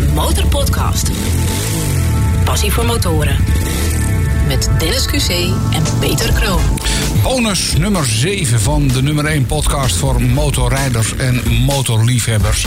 De 0.00 0.06
Motorpodcast. 0.14 1.10
Passie 2.44 2.72
voor 2.72 2.84
motoren. 2.84 3.36
Met 4.46 4.68
Dennis 4.78 5.06
QC 5.06 5.30
en 5.72 5.82
Peter 5.98 6.32
Kroon. 6.32 6.60
Bonus 7.22 7.76
nummer 7.76 8.06
7 8.06 8.60
van 8.60 8.88
de 8.88 9.02
nummer 9.02 9.24
1 9.24 9.46
podcast 9.46 9.96
voor 9.96 10.22
motorrijders 10.22 11.16
en 11.16 11.42
motorliefhebbers. 11.64 12.66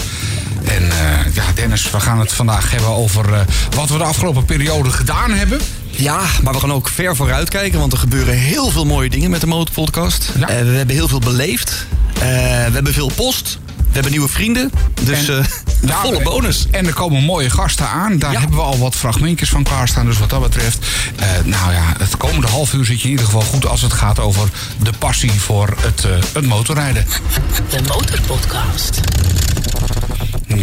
En 0.63 0.83
eh, 0.83 1.33
ja, 1.33 1.43
Dennis, 1.55 1.91
we 1.91 1.99
gaan 1.99 2.19
het 2.19 2.33
vandaag 2.33 2.71
hebben 2.71 2.89
over 2.89 3.33
eh, 3.33 3.39
wat 3.75 3.89
we 3.89 3.97
de 3.97 4.03
afgelopen 4.03 4.45
periode 4.45 4.89
gedaan 4.89 5.31
hebben. 5.31 5.59
Ja, 5.89 6.21
maar 6.43 6.53
we 6.53 6.59
gaan 6.59 6.73
ook 6.73 6.87
ver 6.87 7.15
vooruit 7.15 7.49
kijken, 7.49 7.79
want 7.79 7.91
er 7.91 7.99
gebeuren 7.99 8.33
heel 8.33 8.69
veel 8.69 8.85
mooie 8.85 9.09
dingen 9.09 9.29
met 9.29 9.41
de 9.41 9.47
Motorpodcast. 9.47 10.31
Ja. 10.39 10.47
Eh, 10.47 10.61
we 10.61 10.69
hebben 10.71 10.95
heel 10.95 11.07
veel 11.07 11.19
beleefd. 11.19 11.85
Eh, 12.13 12.21
we 12.21 12.71
hebben 12.73 12.93
veel 12.93 13.11
post. 13.15 13.59
We 13.93 13.99
hebben 13.99 14.11
nieuwe 14.11 14.27
vrienden. 14.33 14.71
Dus 15.01 15.27
En- 15.27 15.45
eh, 15.87 15.95
volle 16.01 16.21
bonus. 16.23 16.67
En 16.71 16.85
er 16.87 16.93
komen 16.93 17.23
mooie 17.23 17.49
gasten 17.49 17.87
aan. 17.89 18.17
Daar 18.19 18.31
Ja. 18.31 18.39
hebben 18.39 18.57
we 18.57 18.63
al 18.63 18.77
wat 18.77 18.95
fragmentjes 18.95 19.49
van 19.49 19.63
klaarstaan. 19.63 20.05
Dus 20.05 20.17
wat 20.17 20.29
dat 20.29 20.41
betreft, 20.41 20.85
eh, 21.15 21.27
nou 21.43 21.73
ja, 21.73 21.93
het 21.97 22.17
komende 22.17 22.47
half 22.47 22.73
uur 22.73 22.85
zit 22.85 22.97
je 22.97 23.03
in 23.03 23.09
ieder 23.09 23.25
geval 23.25 23.41
goed 23.41 23.67
als 23.67 23.81
het 23.81 23.93
gaat 23.93 24.19
over 24.19 24.49
de 24.83 24.91
passie 24.99 25.31
voor 25.31 25.73
het, 25.79 26.03
eh, 26.05 26.11
het 26.33 26.45
motorrijden. 26.47 27.05
De 27.69 27.81
Motorpodcast. 27.87 28.99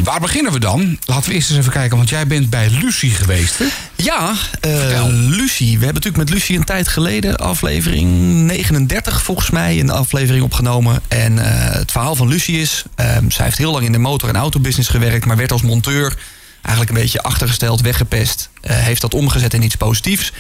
Waar 0.05 0.21
beginnen 0.21 0.53
we 0.53 0.59
dan? 0.59 0.99
Laten 1.05 1.29
we 1.29 1.35
eerst 1.35 1.51
eens 1.51 1.59
even 1.59 1.73
kijken, 1.73 1.97
want 1.97 2.09
jij 2.09 2.27
bent 2.27 2.51
bij 2.51 2.71
Lucie 2.71 3.11
geweest, 3.11 3.59
hè? 3.59 3.65
Ja, 3.97 4.35
eh, 4.61 4.79
Vertel. 4.79 5.11
Lucie. 5.11 5.79
We 5.79 5.85
hebben 5.85 6.03
natuurlijk 6.03 6.17
met 6.17 6.31
Lucie 6.31 6.59
een 6.59 6.65
tijd 6.65 6.89
geleden, 6.89 7.37
aflevering 7.37 8.09
39 8.47 9.23
volgens 9.23 9.51
mij, 9.51 9.81
een 9.81 9.91
aflevering 9.91 10.45
opgenomen. 10.45 11.03
En 11.09 11.39
eh, 11.39 11.75
het 11.79 11.93
verhaal 11.93 12.17
van 12.17 12.29
Lucie 12.29 12.61
is, 12.61 12.85
eh, 12.95 13.17
zij 13.29 13.45
heeft 13.45 13.59
heel 13.59 13.73
lang 13.73 13.85
in 13.85 13.93
de 13.93 13.99
motor- 13.99 14.29
en 14.29 14.37
autobusiness 14.37 14.89
gewerkt, 14.89 15.27
maar 15.27 15.37
werd 15.37 15.53
als 15.53 15.63
monteur 15.63 16.17
eigenlijk 16.63 16.91
een 16.97 17.03
beetje 17.03 17.23
achtergesteld, 17.23 17.81
weggepest. 17.81 18.49
Eh, 18.61 18.77
heeft 18.77 19.01
dat 19.01 19.15
omgezet 19.15 19.55
in 19.55 19.63
iets 19.63 19.77
positiefs. 19.77 20.33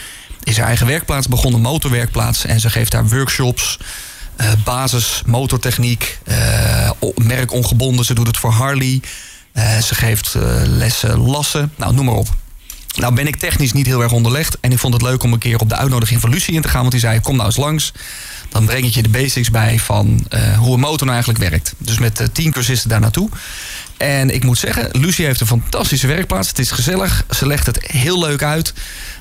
Is 0.42 0.56
haar 0.56 0.66
eigen 0.66 0.86
werkplaats 0.86 1.28
begonnen, 1.28 1.60
motorwerkplaats. 1.60 2.44
En 2.44 2.60
ze 2.60 2.70
geeft 2.70 2.92
daar 2.92 3.08
workshops, 3.08 3.78
eh, 4.36 4.46
basis, 4.64 5.22
motortechniek, 5.26 6.18
eh, 6.24 6.90
merk 7.14 7.52
ongebonden. 7.52 8.04
Ze 8.04 8.14
doet 8.14 8.26
het 8.26 8.36
voor 8.36 8.50
Harley. 8.50 9.00
Eh, 9.52 9.78
ze 9.78 9.94
geeft 9.94 10.34
eh, 10.34 10.42
lessen, 10.64 11.18
lassen, 11.18 11.72
nou 11.76 11.94
noem 11.94 12.04
maar 12.04 12.14
op. 12.14 12.36
Nou 12.96 13.14
ben 13.14 13.26
ik 13.26 13.36
technisch 13.36 13.72
niet 13.72 13.86
heel 13.86 14.02
erg 14.02 14.12
onderlegd. 14.12 14.58
En 14.60 14.72
ik 14.72 14.78
vond 14.78 14.92
het 14.92 15.02
leuk 15.02 15.22
om 15.22 15.32
een 15.32 15.38
keer 15.38 15.60
op 15.60 15.68
de 15.68 15.76
uitnodiging 15.76 16.20
van 16.20 16.30
Lucie 16.30 16.54
in 16.54 16.62
te 16.62 16.68
gaan. 16.68 16.80
Want 16.80 16.92
die 16.92 17.00
zei, 17.00 17.20
kom 17.20 17.34
nou 17.34 17.46
eens 17.46 17.56
langs. 17.56 17.92
Dan 18.48 18.64
breng 18.64 18.84
ik 18.84 18.94
je 18.94 19.02
de 19.02 19.08
basics 19.08 19.50
bij 19.50 19.78
van 19.78 20.26
eh, 20.28 20.58
hoe 20.58 20.74
een 20.74 20.80
motor 20.80 21.06
nou 21.06 21.10
eigenlijk 21.10 21.50
werkt. 21.50 21.74
Dus 21.78 21.98
met 21.98 22.20
eh, 22.20 22.26
tien 22.32 22.52
cursisten 22.52 22.88
daar 22.88 23.00
naartoe. 23.00 23.28
En 23.96 24.30
ik 24.34 24.44
moet 24.44 24.58
zeggen, 24.58 24.88
Lucie 24.92 25.26
heeft 25.26 25.40
een 25.40 25.46
fantastische 25.46 26.06
werkplaats. 26.06 26.48
Het 26.48 26.58
is 26.58 26.70
gezellig. 26.70 27.24
Ze 27.30 27.46
legt 27.46 27.66
het 27.66 27.86
heel 27.86 28.20
leuk 28.20 28.42
uit. 28.42 28.72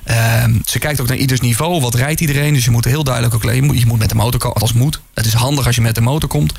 Ehm, 0.03 0.53
ze 0.65 0.79
kijkt 0.79 1.01
ook 1.01 1.07
naar 1.07 1.17
ieders 1.17 1.39
niveau. 1.39 1.81
Wat 1.81 1.95
rijdt 1.95 2.21
iedereen? 2.21 2.53
Dus 2.53 2.65
je 2.65 2.71
moet 2.71 2.85
heel 2.85 3.03
duidelijk 3.03 3.35
ook... 3.35 3.43
Je 3.53 3.61
moet, 3.61 3.79
je 3.79 3.85
moet 3.85 3.99
met 3.99 4.09
de 4.09 4.15
motor 4.15 4.39
komen. 4.39 4.55
Althans 4.55 4.79
moet. 4.79 4.99
Het 5.13 5.25
is 5.25 5.33
handig 5.33 5.65
als 5.65 5.75
je 5.75 5.81
met 5.81 5.95
de 5.95 6.01
motor 6.01 6.29
komt. 6.29 6.53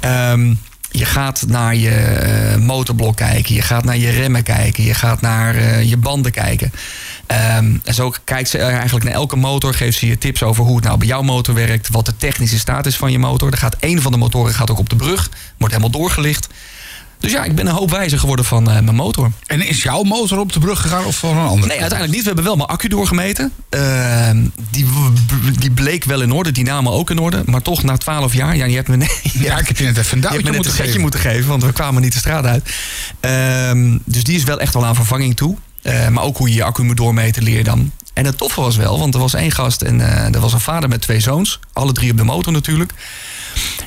Ehm, 0.00 0.54
je 0.92 1.04
gaat 1.04 1.44
naar 1.46 1.76
je 1.76 1.90
eh, 1.90 2.56
motorblok 2.56 3.16
kijken. 3.16 3.54
Je 3.54 3.62
gaat 3.62 3.84
naar 3.84 3.96
je 3.96 4.10
remmen 4.10 4.42
kijken. 4.42 4.84
Je 4.84 4.94
gaat 4.94 5.20
naar 5.20 5.56
eh, 5.56 5.82
je 5.82 5.96
banden 5.96 6.32
kijken. 6.32 6.72
Ehm, 7.26 7.76
en 7.84 7.94
zo 7.94 8.12
kijkt 8.24 8.48
ze 8.48 8.58
eigenlijk 8.58 9.04
naar 9.04 9.14
elke 9.14 9.36
motor. 9.36 9.74
Geeft 9.74 9.98
ze 9.98 10.06
je 10.06 10.18
tips 10.18 10.42
over 10.42 10.64
hoe 10.64 10.76
het 10.76 10.84
nou 10.84 10.98
bij 10.98 11.06
jouw 11.06 11.22
motor 11.22 11.54
werkt. 11.54 11.88
Wat 11.88 12.06
de 12.06 12.16
technische 12.16 12.58
staat 12.58 12.86
is 12.86 12.96
van 12.96 13.12
je 13.12 13.18
motor. 13.18 13.50
Er 13.50 13.58
gaat 13.58 13.76
één 13.80 14.02
van 14.02 14.12
de 14.12 14.18
motoren 14.18 14.54
gaat 14.54 14.70
ook 14.70 14.78
op 14.78 14.88
de 14.88 14.96
brug. 14.96 15.30
Wordt 15.58 15.74
helemaal 15.74 16.00
doorgelicht. 16.00 16.48
Dus 17.22 17.32
ja, 17.32 17.44
ik 17.44 17.54
ben 17.54 17.66
een 17.66 17.74
hoop 17.74 17.90
wijzer 17.90 18.18
geworden 18.18 18.44
van 18.44 18.70
eh, 18.70 18.80
mijn 18.80 18.94
motor. 18.94 19.30
En 19.46 19.66
is 19.66 19.82
jouw 19.82 20.02
motor 20.02 20.38
op 20.38 20.52
de 20.52 20.58
brug 20.58 20.80
gegaan 20.80 21.04
of 21.04 21.16
van 21.16 21.36
een 21.36 21.46
andere? 21.46 21.66
Nee, 21.66 21.80
uiteindelijk 21.80 22.10
niet. 22.10 22.20
We 22.20 22.26
hebben 22.26 22.44
wel 22.44 22.56
mijn 22.56 22.68
accu 22.68 22.88
doorgemeten. 22.88 23.52
Ehm, 23.68 24.44
die, 24.70 24.86
die 25.58 25.70
bleek 25.70 26.04
wel 26.04 26.22
in 26.22 26.32
orde, 26.32 26.52
dynamo 26.52 26.90
ook 26.90 27.10
in 27.10 27.18
orde. 27.18 27.42
Maar 27.46 27.62
toch 27.62 27.82
na 27.82 27.96
12 27.96 28.34
jaar, 28.34 28.56
ja, 28.56 28.64
je 28.64 28.74
hebt 28.74 28.88
me, 28.88 28.96
nee, 28.96 29.08
Ja, 29.32 29.58
ik 29.58 29.68
heb 29.68 29.76
je 29.76 29.84
net 29.84 29.96
even 29.96 30.16
een 30.16 30.22
je 30.22 30.28
hebt 30.28 30.32
duwtje 30.32 30.36
me 30.36 30.56
net 30.56 30.66
moeten 30.66 30.84
geven. 30.84 31.00
moeten 31.00 31.20
geven, 31.20 31.48
want 31.48 31.62
we 31.62 31.72
kwamen 31.72 32.02
niet 32.02 32.12
de 32.12 32.18
straat 32.18 32.44
uit. 32.44 32.74
Ehm, 33.20 33.98
dus 34.04 34.24
die 34.24 34.36
is 34.36 34.44
wel 34.44 34.60
echt 34.60 34.74
wel 34.74 34.86
aan 34.86 34.94
vervanging 34.94 35.36
toe. 35.36 35.56
Eh, 35.82 36.08
maar 36.08 36.24
ook 36.24 36.36
hoe 36.36 36.48
je 36.48 36.54
je 36.54 36.64
accu 36.64 36.82
moet 36.82 36.96
doormeten 36.96 37.42
leer 37.42 37.56
je 37.56 37.64
dan. 37.64 37.92
En 38.12 38.24
het 38.24 38.38
toffe 38.38 38.60
was 38.60 38.76
wel, 38.76 38.98
want 38.98 39.14
er 39.14 39.20
was 39.20 39.34
één 39.34 39.50
gast 39.50 39.82
en 39.82 40.00
eh, 40.00 40.34
er 40.34 40.40
was 40.40 40.52
een 40.52 40.60
vader 40.60 40.88
met 40.88 41.00
twee 41.00 41.20
zoons. 41.20 41.58
Alle 41.72 41.92
drie 41.92 42.10
op 42.10 42.16
de 42.16 42.24
motor 42.24 42.52
natuurlijk. 42.52 42.92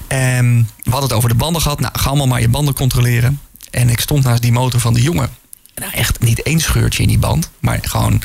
En 0.08 0.70
we 0.84 0.92
hadden 0.92 1.10
het 1.10 1.18
over 1.18 1.30
de 1.30 1.36
banden 1.36 1.62
gehad. 1.62 1.80
Nou, 1.80 1.94
ga 2.00 2.08
allemaal 2.08 2.28
maar 2.28 2.42
je 2.42 2.50
banden 2.50 2.74
controleren. 2.74 3.40
En 3.72 3.90
ik 3.90 4.00
stond 4.00 4.24
naast 4.24 4.42
die 4.42 4.52
motor 4.52 4.80
van 4.80 4.94
de 4.94 5.02
jongen. 5.02 5.30
Nou, 5.76 5.92
echt 5.92 6.20
niet 6.20 6.44
één 6.44 6.60
scheurtje 6.60 7.02
in 7.02 7.10
die 7.10 7.18
band. 7.18 7.50
Maar 7.60 7.80
gewoon, 7.82 8.22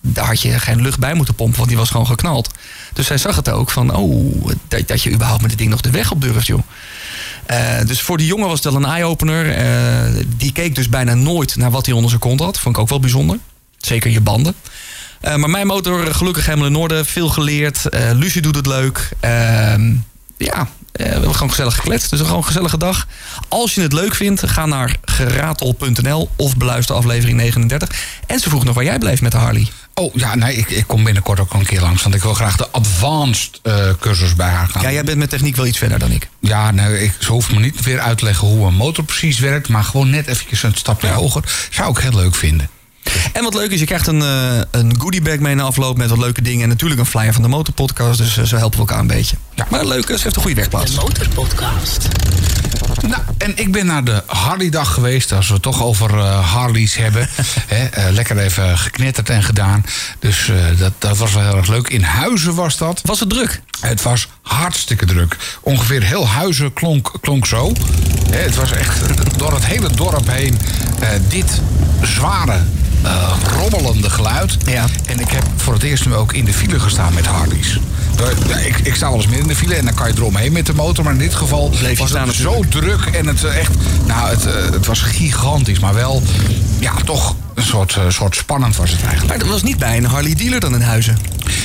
daar 0.00 0.26
had 0.26 0.40
je 0.40 0.58
geen 0.58 0.82
lucht 0.82 0.98
bij 0.98 1.14
moeten 1.14 1.34
pompen, 1.34 1.56
want 1.56 1.68
die 1.68 1.78
was 1.78 1.90
gewoon 1.90 2.06
geknald. 2.06 2.50
Dus 2.92 3.06
zij 3.06 3.18
zag 3.18 3.36
het 3.36 3.50
ook 3.50 3.70
van, 3.70 3.94
oh, 3.94 4.50
dat, 4.68 4.88
dat 4.88 5.02
je 5.02 5.12
überhaupt 5.12 5.40
met 5.40 5.50
dit 5.50 5.58
ding 5.58 5.70
nog 5.70 5.80
de 5.80 5.90
weg 5.90 6.10
op 6.10 6.20
durft, 6.20 6.46
joh. 6.46 6.62
Eh, 7.46 7.80
dus 7.86 8.00
voor 8.00 8.16
die 8.16 8.26
jongen 8.26 8.48
was 8.48 8.60
wel 8.60 8.74
een 8.74 8.84
eye-opener. 8.84 9.50
Eh, 9.50 10.24
die 10.36 10.52
keek 10.52 10.74
dus 10.74 10.88
bijna 10.88 11.14
nooit 11.14 11.56
naar 11.56 11.70
wat 11.70 11.86
hij 11.86 11.94
onder 11.94 12.10
zijn 12.10 12.22
kont 12.22 12.40
had. 12.40 12.58
Vond 12.58 12.76
ik 12.76 12.82
ook 12.82 12.88
wel 12.88 13.00
bijzonder. 13.00 13.38
Zeker 13.78 14.10
je 14.10 14.20
banden. 14.20 14.54
Eh, 15.20 15.36
maar 15.36 15.50
mijn 15.50 15.66
motor 15.66 16.14
gelukkig 16.14 16.46
helemaal 16.46 16.66
in 16.66 16.76
orde. 16.76 17.04
Veel 17.04 17.28
geleerd. 17.28 17.82
Lucie 18.12 18.42
doet 18.42 18.56
het 18.56 18.66
leuk. 18.66 19.08
Ehm, 19.20 19.92
ja, 20.36 20.68
we 20.94 21.02
hebben 21.02 21.34
gewoon 21.34 21.50
gezellig 21.50 21.74
gekletst. 21.74 22.10
Dus 22.10 22.20
gewoon 22.20 22.36
een 22.36 22.44
gezellige 22.44 22.78
dag. 22.78 23.06
Als 23.48 23.74
je 23.74 23.80
het 23.80 23.92
leuk 23.92 24.14
vindt, 24.14 24.46
ga 24.46 24.66
naar 24.66 24.96
geratel.nl 25.04 26.30
of 26.36 26.56
beluister 26.56 26.94
aflevering 26.94 27.36
39. 27.36 27.88
En 28.26 28.38
ze 28.38 28.48
vroeg 28.48 28.64
nog 28.64 28.74
waar 28.74 28.84
jij 28.84 28.98
blijft 28.98 29.22
met 29.22 29.32
de 29.32 29.38
Harley. 29.38 29.68
Oh 29.94 30.14
ja, 30.14 30.34
nee, 30.34 30.56
ik, 30.56 30.70
ik 30.70 30.86
kom 30.86 31.04
binnenkort 31.04 31.40
ook 31.40 31.52
een 31.52 31.64
keer 31.64 31.80
langs. 31.80 32.02
Want 32.02 32.14
ik 32.14 32.22
wil 32.22 32.34
graag 32.34 32.56
de 32.56 32.68
advanced 32.70 33.60
eh, 33.62 33.88
cursus 34.00 34.34
bij 34.34 34.48
haar 34.48 34.68
gaan. 34.68 34.82
Ja, 34.82 34.92
jij 34.92 35.04
bent 35.04 35.18
met 35.18 35.30
techniek 35.30 35.56
wel 35.56 35.66
iets 35.66 35.78
verder 35.78 35.98
dan 35.98 36.10
ik. 36.10 36.28
Ja, 36.40 36.70
nou, 36.70 36.94
ik, 36.96 37.12
ze 37.18 37.32
hoeft 37.32 37.52
me 37.52 37.60
niet 37.60 37.80
weer 37.80 38.00
uit 38.00 38.18
te 38.18 38.24
leggen 38.24 38.48
hoe 38.48 38.66
een 38.66 38.74
motor 38.74 39.04
precies 39.04 39.38
werkt. 39.38 39.68
Maar 39.68 39.84
gewoon 39.84 40.10
net 40.10 40.26
eventjes 40.26 40.62
een 40.62 40.74
stapje 40.74 41.08
hoger. 41.08 41.68
Zou 41.70 41.90
ik 41.90 41.98
heel 41.98 42.14
leuk 42.14 42.34
vinden. 42.34 42.68
En 43.32 43.42
wat 43.42 43.54
leuk 43.54 43.70
is, 43.70 43.80
je 43.80 43.86
krijgt 43.86 44.06
een, 44.06 44.22
eh 44.22 44.60
een 44.70 45.00
goodiebag 45.00 45.38
mee 45.38 45.54
na 45.54 45.62
afloop 45.62 45.96
met 45.96 46.08
wat 46.08 46.18
leuke 46.18 46.42
dingen. 46.42 46.62
En 46.62 46.68
natuurlijk 46.68 47.00
een 47.00 47.06
flyer 47.06 47.32
van 47.32 47.42
de 47.42 47.48
Motorpodcast. 47.48 48.18
Dus 48.18 48.36
eh, 48.36 48.44
zo 48.44 48.56
helpen 48.56 48.78
we 48.78 48.86
elkaar 48.86 49.00
een 49.00 49.06
beetje. 49.06 49.36
Ja. 49.54 49.66
Maar 49.70 49.86
leuk, 49.86 50.06
ze 50.06 50.12
heeft 50.12 50.36
een 50.36 50.42
goede 50.42 50.54
De 50.54 50.60
werkplaats. 50.60 50.94
Motorpodcast. 50.94 52.08
Nou, 53.08 53.22
en 53.38 53.52
ik 53.56 53.72
ben 53.72 53.86
naar 53.86 54.04
de 54.04 54.22
Harley-dag 54.26 54.94
geweest. 54.94 55.32
Als 55.32 55.46
we 55.46 55.52
het 55.52 55.62
toch 55.62 55.82
over 55.82 56.18
eh, 56.18 56.52
Harleys 56.52 56.96
hebben. 56.96 57.28
Hè, 57.74 58.10
lekker 58.10 58.38
even 58.38 58.78
geknetterd 58.78 59.30
en 59.30 59.42
gedaan. 59.42 59.84
Dus 60.18 60.48
eh, 60.48 60.78
dat, 60.78 60.92
dat 60.98 61.16
was 61.16 61.32
wel 61.32 61.42
heel 61.42 61.56
erg 61.56 61.68
leuk. 61.68 61.88
In 61.88 62.02
Huizen 62.02 62.54
was 62.54 62.76
dat. 62.76 63.00
Was 63.04 63.20
het 63.20 63.28
druk? 63.28 63.60
Het 63.80 64.02
was 64.02 64.28
hartstikke 64.42 65.06
druk. 65.06 65.36
Ongeveer 65.60 66.02
heel 66.02 66.28
Huizen 66.28 66.72
klonk, 66.72 67.12
klonk 67.20 67.46
zo. 67.46 67.72
Hè, 68.30 68.38
het 68.38 68.54
was 68.54 68.72
echt 68.72 69.00
door 69.38 69.52
het 69.52 69.64
hele 69.64 69.90
dorp 69.90 70.30
heen 70.30 70.58
eh, 71.00 71.08
dit 71.28 71.60
zware, 72.02 72.60
eh, 73.04 73.32
rommelende 73.58 74.10
geluid. 74.10 74.56
Ja. 74.66 74.84
En 75.06 75.20
ik 75.20 75.30
heb 75.30 75.44
voor 75.56 75.72
het 75.74 75.82
eerst 75.82 76.06
nu 76.06 76.14
ook 76.14 76.32
in 76.32 76.44
de 76.44 76.52
file 76.52 76.80
gestaan 76.80 77.14
met 77.14 77.26
Harleys. 77.26 77.78
Eh, 78.50 78.66
Ik, 78.66 78.78
ik 78.78 78.94
sta 78.94 79.06
wel 79.08 79.16
eens 79.16 79.24
midden 79.26 79.42
in 79.42 79.48
de 79.48 79.56
file 79.56 79.74
en 79.74 79.84
dan 79.84 79.94
kan 79.94 80.06
je 80.08 80.14
eromheen 80.16 80.52
met 80.52 80.66
de 80.66 80.74
motor. 80.74 81.04
Maar 81.04 81.12
in 81.12 81.18
dit 81.18 81.34
geval 81.34 81.68
Bleef 81.68 81.98
was 81.98 82.10
het 82.12 82.34
zo 82.34 82.64
druk 82.68 83.00
en 83.12 83.26
het 83.26 83.44
eh, 83.44 83.56
echt... 83.58 83.70
Nou, 84.06 84.28
het, 84.28 84.44
het 84.74 84.86
was 84.86 85.00
gigantisch, 85.00 85.78
maar 85.78 85.94
wel... 85.94 86.22
Ja, 86.78 86.92
toch 87.04 87.34
een 87.54 87.62
soort, 87.62 87.96
soort 88.08 88.36
spannend 88.36 88.76
was 88.76 88.90
het 88.90 89.00
eigenlijk. 89.00 89.28
Maar 89.28 89.38
dat 89.38 89.48
was 89.48 89.62
niet 89.62 89.78
bij 89.78 89.96
een 89.96 90.04
Harley 90.04 90.34
dealer 90.34 90.60
dan 90.60 90.74
in 90.74 90.80
Huizen. 90.80 91.18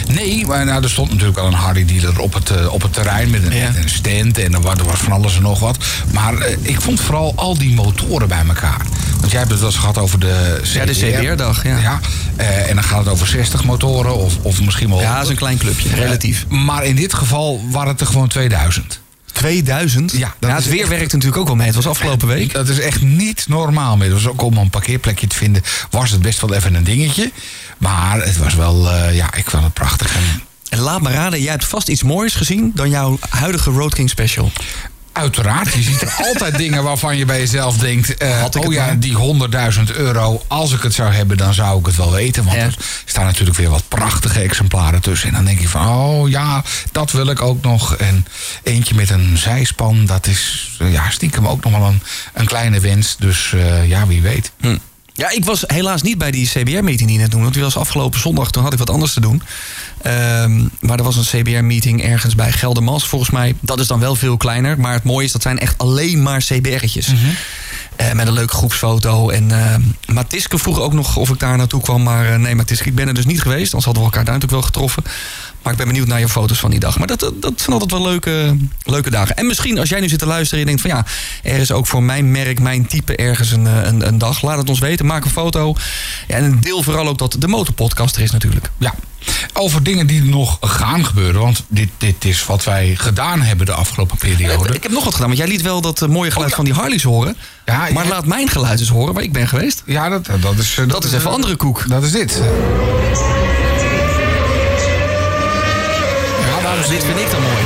Nee, 0.08 0.46
maar 0.48 0.66
nou, 0.66 0.84
er 0.84 0.90
stond 0.90 1.10
natuurlijk 1.12 1.38
al 1.38 1.48
een 1.48 1.54
Harley 1.54 1.86
dealer 1.86 2.20
op 2.20 2.34
het, 2.34 2.68
op 2.68 2.82
het 2.82 2.94
terrein 2.94 3.30
met 3.30 3.44
een, 3.46 3.56
Ja. 3.56 3.68
een 3.68 3.90
stand 3.90 4.38
en 4.38 4.54
er 4.54 4.62
wa- 4.62 4.76
was 4.86 5.00
van 5.00 5.12
alles 5.12 5.36
en 5.36 5.42
nog 5.42 5.60
wat. 5.60 5.78
Maar 6.12 6.34
ik 6.62 6.82
vond 6.82 7.00
vooral 7.02 7.34
al 7.36 7.58
die 7.58 7.74
motoren 7.74 8.28
bij 8.28 8.44
elkaar. 8.48 8.82
Want 9.20 9.32
jij 9.32 9.40
hebt 9.40 9.52
het 9.52 9.60
wel 9.60 9.70
eens 9.70 9.80
gehad 9.80 9.98
over 9.98 10.20
de 10.20 10.60
CBR. 10.64 10.78
Ja, 10.78 10.86
de 10.86 10.92
CBR-dag, 10.94 11.64
ja. 11.64 12.00
eh, 12.36 12.70
en 12.70 12.76
dan 12.76 12.84
gaat 12.84 13.00
het 13.00 13.08
over 13.08 13.28
60 13.28 13.64
motoren 13.64 14.16
of, 14.18 14.34
of 14.42 14.62
misschien 14.62 14.90
wel... 14.90 15.02
Ja, 15.02 15.14
dat 15.16 15.24
is 15.24 15.30
een 15.30 15.36
klein 15.36 15.58
clubje, 15.58 15.96
relatief. 15.96 16.46
Eh, 16.52 16.58
maar 16.58 16.86
in 16.86 16.96
dit 16.96 17.14
geval 17.14 17.62
waren 17.72 17.92
het 17.92 18.02
er 18.02 18.08
gewoon 18.08 18.28
2000. 18.28 19.00
2000? 19.32 20.12
Ja, 20.12 20.34
dat 20.40 20.50
ja 20.50 20.56
het 20.56 20.70
weer 20.70 20.80
echt- 20.80 20.90
werkt 20.90 21.12
natuurlijk 21.14 21.38
ook 21.42 21.48
wel 21.48 21.56
mee. 21.56 21.66
Het 21.66 21.76
was 21.76 21.88
afgelopen 21.88 22.28
week. 22.28 22.54
Dat 22.54 22.68
is 22.68 22.80
echt 22.80 23.02
niet 23.02 23.46
normaal 23.48 23.98
meer. 23.98 24.10
Dus 24.10 24.28
ook 24.28 24.42
om 24.42 24.58
een 24.58 24.70
parkeerplekje 24.70 25.28
te 25.28 25.36
vinden 25.36 25.62
was 25.90 26.12
het 26.12 26.22
best 26.22 26.42
wel 26.42 26.54
even 26.54 26.74
een 26.74 26.84
dingetje. 26.84 27.32
Maar 27.78 28.22
het 28.26 28.38
was 28.38 28.56
wel, 28.56 28.90
eh, 28.92 29.16
ja, 29.16 29.34
ik 29.36 29.50
vond 29.50 29.64
het 29.64 29.74
prachtig. 29.74 30.16
En 30.16 30.42
En 30.70 30.80
laat 30.80 31.02
me 31.02 31.12
raden, 31.12 31.42
jij 31.42 31.52
hebt 31.52 31.66
vast 31.66 31.88
iets 31.88 32.04
moois 32.04 32.34
gezien 32.36 32.72
dan 32.76 32.90
jouw 32.90 33.20
huidige 33.30 33.70
Road 33.72 33.94
King 33.94 34.10
Special. 34.10 34.52
Uiteraard, 35.20 35.74
je 35.74 35.82
ziet 35.82 36.02
er 36.02 36.14
altijd 36.28 36.58
dingen 36.58 36.84
waarvan 36.84 37.18
je 37.18 37.26
bij 37.26 37.40
jezelf 37.40 37.78
denkt... 37.78 38.18
eh, 38.18 38.46
oh 38.60 38.74
ja, 38.74 38.86
maar. 38.86 39.00
die 39.00 39.16
100.000 39.90 39.96
euro, 39.96 40.44
als 40.48 40.74
ik 40.74 40.82
het 40.82 40.94
zou 40.94 41.12
hebben, 41.14 41.38
dan 41.38 41.54
zou 41.54 41.80
ik 41.80 41.86
het 41.86 41.96
wel 41.96 42.12
weten. 42.12 42.44
Want 42.44 42.56
Ja. 42.56 42.64
er 42.64 42.76
staan 43.06 43.26
natuurlijk 43.26 43.58
weer 43.58 43.70
wat 43.70 43.84
prachtige 43.88 44.40
exemplaren 44.42 45.02
tussen. 45.02 45.28
En 45.28 45.34
dan 45.36 45.46
denk 45.46 45.60
je 45.60 45.68
van, 45.70 45.88
oh 45.88 46.30
ja, 46.30 46.64
dat 46.92 47.12
wil 47.12 47.28
ik 47.28 47.42
ook 47.42 47.62
nog. 47.64 47.96
En 47.96 48.26
eentje 48.64 48.96
met 48.96 49.10
een 49.10 49.38
zijspan, 49.38 50.06
dat 50.06 50.28
is 50.28 50.70
eh, 50.80 50.92
ja, 50.92 51.10
stiekem 51.10 51.48
ook 51.48 51.64
nog 51.64 51.72
wel 51.78 51.88
een, 51.88 52.02
een 52.34 52.46
kleine 52.46 52.80
wens. 52.80 53.16
Dus 53.20 53.54
eh, 53.54 53.88
ja, 53.88 54.08
wie 54.08 54.22
weet. 54.22 54.52
Hm. 54.60 54.78
Ja, 55.20 55.30
ik 55.30 55.46
was 55.46 55.64
helaas 55.68 56.02
niet 56.02 56.18
bij 56.18 56.32
die 56.32 56.48
CBR-meeting 56.48 57.10
die 57.10 57.12
je 57.12 57.18
net 57.18 57.30
noemde. 57.30 57.42
Want 57.42 57.54
die 57.54 57.64
was 57.64 57.78
afgelopen 57.78 58.20
zondag, 58.20 58.52
toen 58.52 58.64
had 58.64 58.74
ik 58.74 58.80
wat 58.80 58.90
anders 58.90 59.14
te 59.14 59.20
doen. 59.20 59.42
Ehm, 60.02 60.68
maar 60.80 60.98
er 60.98 61.04
was 61.04 61.16
een 61.16 61.42
CBR-meeting 61.42 62.04
ergens 62.04 62.36
bij 62.36 62.52
Geldermals, 62.52 63.08
volgens 63.08 63.30
mij. 63.30 63.56
Dat 63.60 63.80
is 63.80 63.88
dan 63.88 64.00
wel 64.00 64.16
veel 64.16 64.38
kleiner. 64.38 64.80
Maar 64.80 64.94
het 64.94 65.04
mooie 65.04 65.26
is, 65.26 65.32
dat 65.32 65.42
zijn 65.42 65.60
echt 65.60 65.78
alleen 65.78 66.22
maar 66.22 66.42
CBR'tjes. 66.42 67.12
Eh, 67.96 68.12
met 68.12 68.28
een 68.28 68.34
leuke 68.34 68.54
groepsfoto. 68.54 69.30
En 69.30 69.50
uh, 69.50 69.76
Matiske 70.16 70.58
vroeg 70.58 70.80
ook 70.80 70.94
nog 70.94 71.18
of 71.18 71.30
ik 71.30 71.40
daar 71.40 71.58
naartoe 71.58 71.82
kwam. 71.82 72.04
Maar 72.04 72.32
eh, 72.32 72.40
nee, 72.40 72.56
Matiske, 72.56 72.88
ik 72.88 72.96
ben 72.96 73.08
er 73.08 73.14
dus 73.14 73.26
niet 73.26 73.42
geweest. 73.42 73.74
Anders 73.74 73.86
hadden 73.86 74.04
we 74.04 74.10
elkaar 74.10 74.26
daar 74.26 74.34
natuurlijk 74.34 74.62
wel 74.62 74.72
getroffen. 74.72 75.04
Maar 75.62 75.72
ik 75.72 75.78
ben 75.78 75.88
benieuwd 75.88 76.08
naar 76.08 76.20
je 76.20 76.28
foto's 76.30 76.60
van 76.60 76.70
die 76.70 76.80
dag. 76.80 76.98
Maar 76.98 77.08
dat, 77.08 77.20
dat, 77.20 77.42
dat 77.42 77.54
zijn 77.56 77.72
altijd 77.72 77.92
wel 77.92 78.02
leuke, 78.02 78.58
leuke 78.84 79.10
dagen. 79.10 79.36
En 79.36 79.48
misschien 79.48 79.80
als 79.80 79.90
jij 79.90 80.00
nu 80.00 80.10
zit 80.10 80.20
te 80.20 80.26
luisteren 80.26 80.66
en 80.66 80.72
je 80.72 80.78
denkt 80.78 80.94
van 80.94 81.06
ja, 81.44 81.52
er 81.52 81.60
is 81.60 81.72
ook 81.72 81.88
voor 81.88 82.04
mijn 82.04 82.32
merk, 82.32 82.60
mijn 82.60 82.88
type 82.88 83.16
ergens 83.16 83.52
een, 83.52 83.66
een, 83.66 84.08
een 84.08 84.18
dag. 84.18 84.42
Laat 84.42 84.58
het 84.58 84.70
ons 84.70 84.80
weten. 84.80 85.06
Maak 85.06 85.26
een 85.26 85.32
foto. 85.32 85.76
Ja, 86.28 86.36
en 86.36 86.60
deel 86.60 86.84
vooral 86.84 87.08
ook 87.08 87.18
dat 87.18 87.36
de 87.40 87.48
motorpodcast 87.48 88.16
er 88.16 88.22
is 88.22 88.32
natuurlijk. 88.32 88.70
Ja, 88.78 88.94
over 89.54 89.84
dingen 89.84 90.08
die 90.08 90.24
nog 90.24 90.58
gaan 90.62 91.06
gebeuren. 91.06 91.42
Want 91.42 91.64
dit, 91.68 91.90
dit 91.98 92.26
is 92.26 92.46
wat 92.46 92.64
wij 92.64 92.96
gedaan 92.98 93.42
hebben 93.42 93.66
de 93.66 93.74
afgelopen 93.74 94.18
periode. 94.18 94.74
Ik 94.74 94.84
heb 94.84 94.92
nog 94.92 95.04
wat 95.04 95.14
gedaan, 95.14 95.28
want 95.28 95.40
jij 95.40 95.48
liet 95.50 95.62
wel 95.62 95.82
dat 95.82 96.08
mooie 96.08 96.32
geluid 96.32 96.38
Oh, 96.38 96.50
ja. 96.50 96.56
van 96.56 96.66
die 96.66 96.74
Harleys 96.74 97.04
horen. 97.04 97.36
Ja, 97.66 97.88
maar 97.94 98.04
ja. 98.04 98.10
laat 98.10 98.26
mijn 98.26 98.50
geluid 98.50 98.80
eens 98.80 98.90
horen 98.90 99.14
waar 99.14 99.24
ik 99.24 99.32
ben 99.34 99.48
geweest. 99.48 99.84
Ja, 99.86 100.10
dat, 100.10 100.26
dat 100.42 100.58
is... 100.58 100.78
eh, 100.78 100.88
Dat 100.88 101.04
is 101.04 101.12
even 101.14 101.32
andere 101.32 101.56
koek. 101.56 101.84
Dat 101.90 102.04
is 102.04 102.12
dit. 102.12 102.42
Dit 106.88 107.04
vind 107.04 107.20
ik 107.20 107.32
dan 107.32 107.42
mooi. 107.42 107.64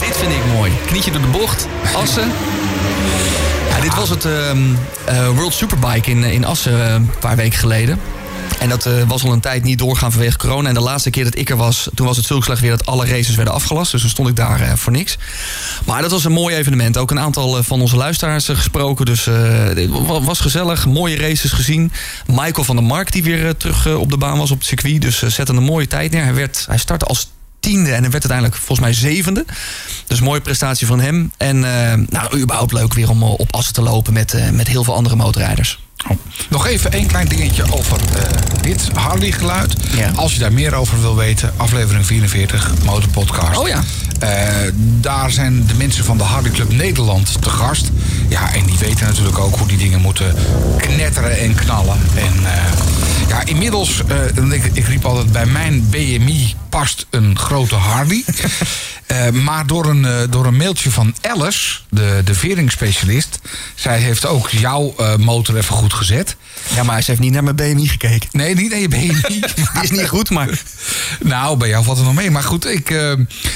Dit 0.00 0.16
vind 0.16 0.32
ik 0.32 0.44
mooi. 0.54 0.72
Knietje 0.86 1.10
door 1.10 1.20
de 1.20 1.26
bocht. 1.26 1.66
Assen. 1.96 2.32
Ja, 3.68 3.80
dit 3.80 3.94
was 3.94 4.08
het 4.08 4.24
ehm, 4.24 4.58
eh, 5.04 5.28
World 5.28 5.54
Superbike 5.54 6.10
in, 6.10 6.24
in 6.24 6.44
Assen 6.44 6.86
eh, 6.86 6.92
een 6.92 7.10
paar 7.20 7.36
weken 7.36 7.58
geleden. 7.58 8.00
En 8.58 8.68
dat 8.68 8.86
eh, 8.86 8.92
was 9.06 9.24
al 9.24 9.32
een 9.32 9.40
tijd 9.40 9.62
niet 9.64 9.78
doorgaan 9.78 10.12
vanwege 10.12 10.36
corona. 10.36 10.68
En 10.68 10.74
de 10.74 10.80
laatste 10.80 11.10
keer 11.10 11.24
dat 11.24 11.36
ik 11.38 11.50
er 11.50 11.56
was, 11.56 11.88
toen 11.94 12.06
was 12.06 12.16
het 12.16 12.26
zo 12.26 12.40
slecht 12.40 12.60
weer 12.60 12.70
dat 12.70 12.86
alle 12.86 13.06
races 13.06 13.34
werden 13.34 13.54
afgelast. 13.54 13.90
Dus 13.92 14.00
toen 14.00 14.10
stond 14.10 14.28
ik 14.28 14.36
daar 14.36 14.60
eh, 14.60 14.72
voor 14.74 14.92
niks. 14.92 15.16
Maar 15.84 16.02
dat 16.02 16.10
was 16.10 16.24
een 16.24 16.32
mooi 16.32 16.56
evenement. 16.56 16.96
Ook 16.96 17.10
een 17.10 17.20
aantal 17.20 17.56
eh, 17.58 17.64
van 17.64 17.80
onze 17.80 17.96
luisteraars 17.96 18.48
eh, 18.48 18.56
gesproken. 18.56 19.06
Dus 19.06 19.26
eh, 19.26 19.34
het 19.64 19.88
wa- 19.88 20.20
was 20.20 20.40
gezellig. 20.40 20.86
Mooie 20.86 21.16
races 21.16 21.52
gezien. 21.52 21.92
Michael 22.26 22.64
van 22.64 22.76
der 22.76 22.84
Mark 22.84 23.12
die 23.12 23.22
weer 23.22 23.44
eh, 23.46 23.50
terug 23.50 23.86
eh, 23.86 24.00
op 24.00 24.10
de 24.10 24.16
baan 24.18 24.38
was 24.38 24.50
op 24.50 24.58
het 24.58 24.66
circuit. 24.66 25.00
Dus 25.00 25.22
eh, 25.22 25.30
zette 25.30 25.52
een 25.52 25.62
mooie 25.62 25.86
tijd 25.86 26.10
neer. 26.10 26.22
Hij, 26.24 26.34
werd, 26.34 26.64
hij 26.68 26.78
startte 26.78 27.04
als 27.04 27.28
tiende 27.60 27.92
en 27.92 28.02
hij 28.02 28.10
werd 28.10 28.30
uiteindelijk 28.30 28.54
volgens 28.54 28.80
mij 28.80 28.92
zevende. 28.92 29.44
Dus 30.06 30.20
mooie 30.20 30.40
prestatie 30.40 30.86
van 30.86 31.00
hem. 31.00 31.32
En 31.36 31.64
eh, 31.64 31.98
nou, 32.08 32.38
überhaupt 32.38 32.72
leuk 32.72 32.94
weer 32.94 33.10
om 33.10 33.22
eh, 33.22 33.30
op 33.30 33.54
assen 33.54 33.74
te 33.74 33.82
lopen 33.82 34.12
met, 34.12 34.34
eh, 34.34 34.50
met 34.50 34.68
heel 34.68 34.84
veel 34.84 34.94
andere 34.94 35.16
motorrijders. 35.16 35.78
Oh. 36.06 36.16
Nog 36.48 36.66
even 36.66 36.92
één 36.92 37.06
klein 37.06 37.28
dingetje 37.28 37.64
over 37.72 37.98
eh, 38.00 38.62
dit 38.62 38.90
Harley-geluid. 38.94 39.74
Ja. 39.96 40.10
Als 40.14 40.32
je 40.32 40.38
daar 40.38 40.52
meer 40.52 40.74
over 40.74 41.00
wil 41.00 41.16
weten, 41.16 41.52
aflevering 41.56 42.06
44, 42.06 42.72
Motorpodcast. 42.84 43.58
Oh 43.58 43.68
ja. 43.68 43.82
Eh, 44.18 44.72
daar 45.00 45.30
zijn 45.30 45.66
de 45.66 45.74
mensen 45.74 46.04
van 46.04 46.18
de 46.18 46.24
Harley 46.24 46.50
Club 46.50 46.72
Nederland 46.72 47.42
te 47.42 47.50
gast. 47.50 47.90
Ja, 48.28 48.54
en 48.54 48.66
die 48.66 48.78
weten 48.78 49.06
natuurlijk 49.06 49.38
ook 49.38 49.56
hoe 49.56 49.68
die 49.68 49.78
dingen 49.78 50.00
moeten 50.00 50.34
knetteren 50.76 51.38
en 51.38 51.54
knallen. 51.54 51.98
En 52.14 52.27
inmiddels, 53.48 54.02
eh, 54.08 54.52
ik, 54.52 54.64
ik 54.72 54.86
riep 54.86 55.04
altijd, 55.04 55.32
bij 55.32 55.46
mijn 55.46 55.88
BMI 55.90 56.54
past 56.68 57.06
een 57.10 57.38
grote 57.38 57.74
Harley. 57.74 58.24
Eh, 59.08 59.30
maar 59.30 59.66
door 59.66 59.86
een, 59.86 60.04
eh, 60.04 60.12
door 60.30 60.46
een 60.46 60.56
mailtje 60.56 60.90
van 60.90 61.14
Alice, 61.20 61.78
de, 61.90 62.20
de 62.24 62.34
veringspecialist... 62.34 63.38
zij 63.74 63.98
heeft 63.98 64.26
ook 64.26 64.50
jouw 64.50 64.94
eh, 64.98 65.16
motor 65.16 65.56
even 65.56 65.74
goed 65.74 65.92
gezet. 65.92 66.36
Ja, 66.74 66.82
maar 66.82 67.02
ze 67.02 67.10
heeft 67.10 67.22
niet 67.22 67.32
naar 67.32 67.44
mijn 67.44 67.56
BMI 67.56 67.88
gekeken. 67.88 68.28
Nee, 68.32 68.54
niet 68.54 68.70
naar 68.70 68.78
je 68.78 68.88
BMI. 68.88 69.20
Die 69.72 69.82
is 69.82 69.90
niet 69.90 70.08
goed, 70.08 70.30
maar... 70.30 70.48
Nou, 71.20 71.56
bij 71.56 71.68
jou 71.68 71.84
valt 71.84 71.96
het 71.96 72.06
nog 72.06 72.14
mee. 72.14 72.30
Maar 72.30 72.42
goed, 72.42 72.66
ik, 72.66 72.90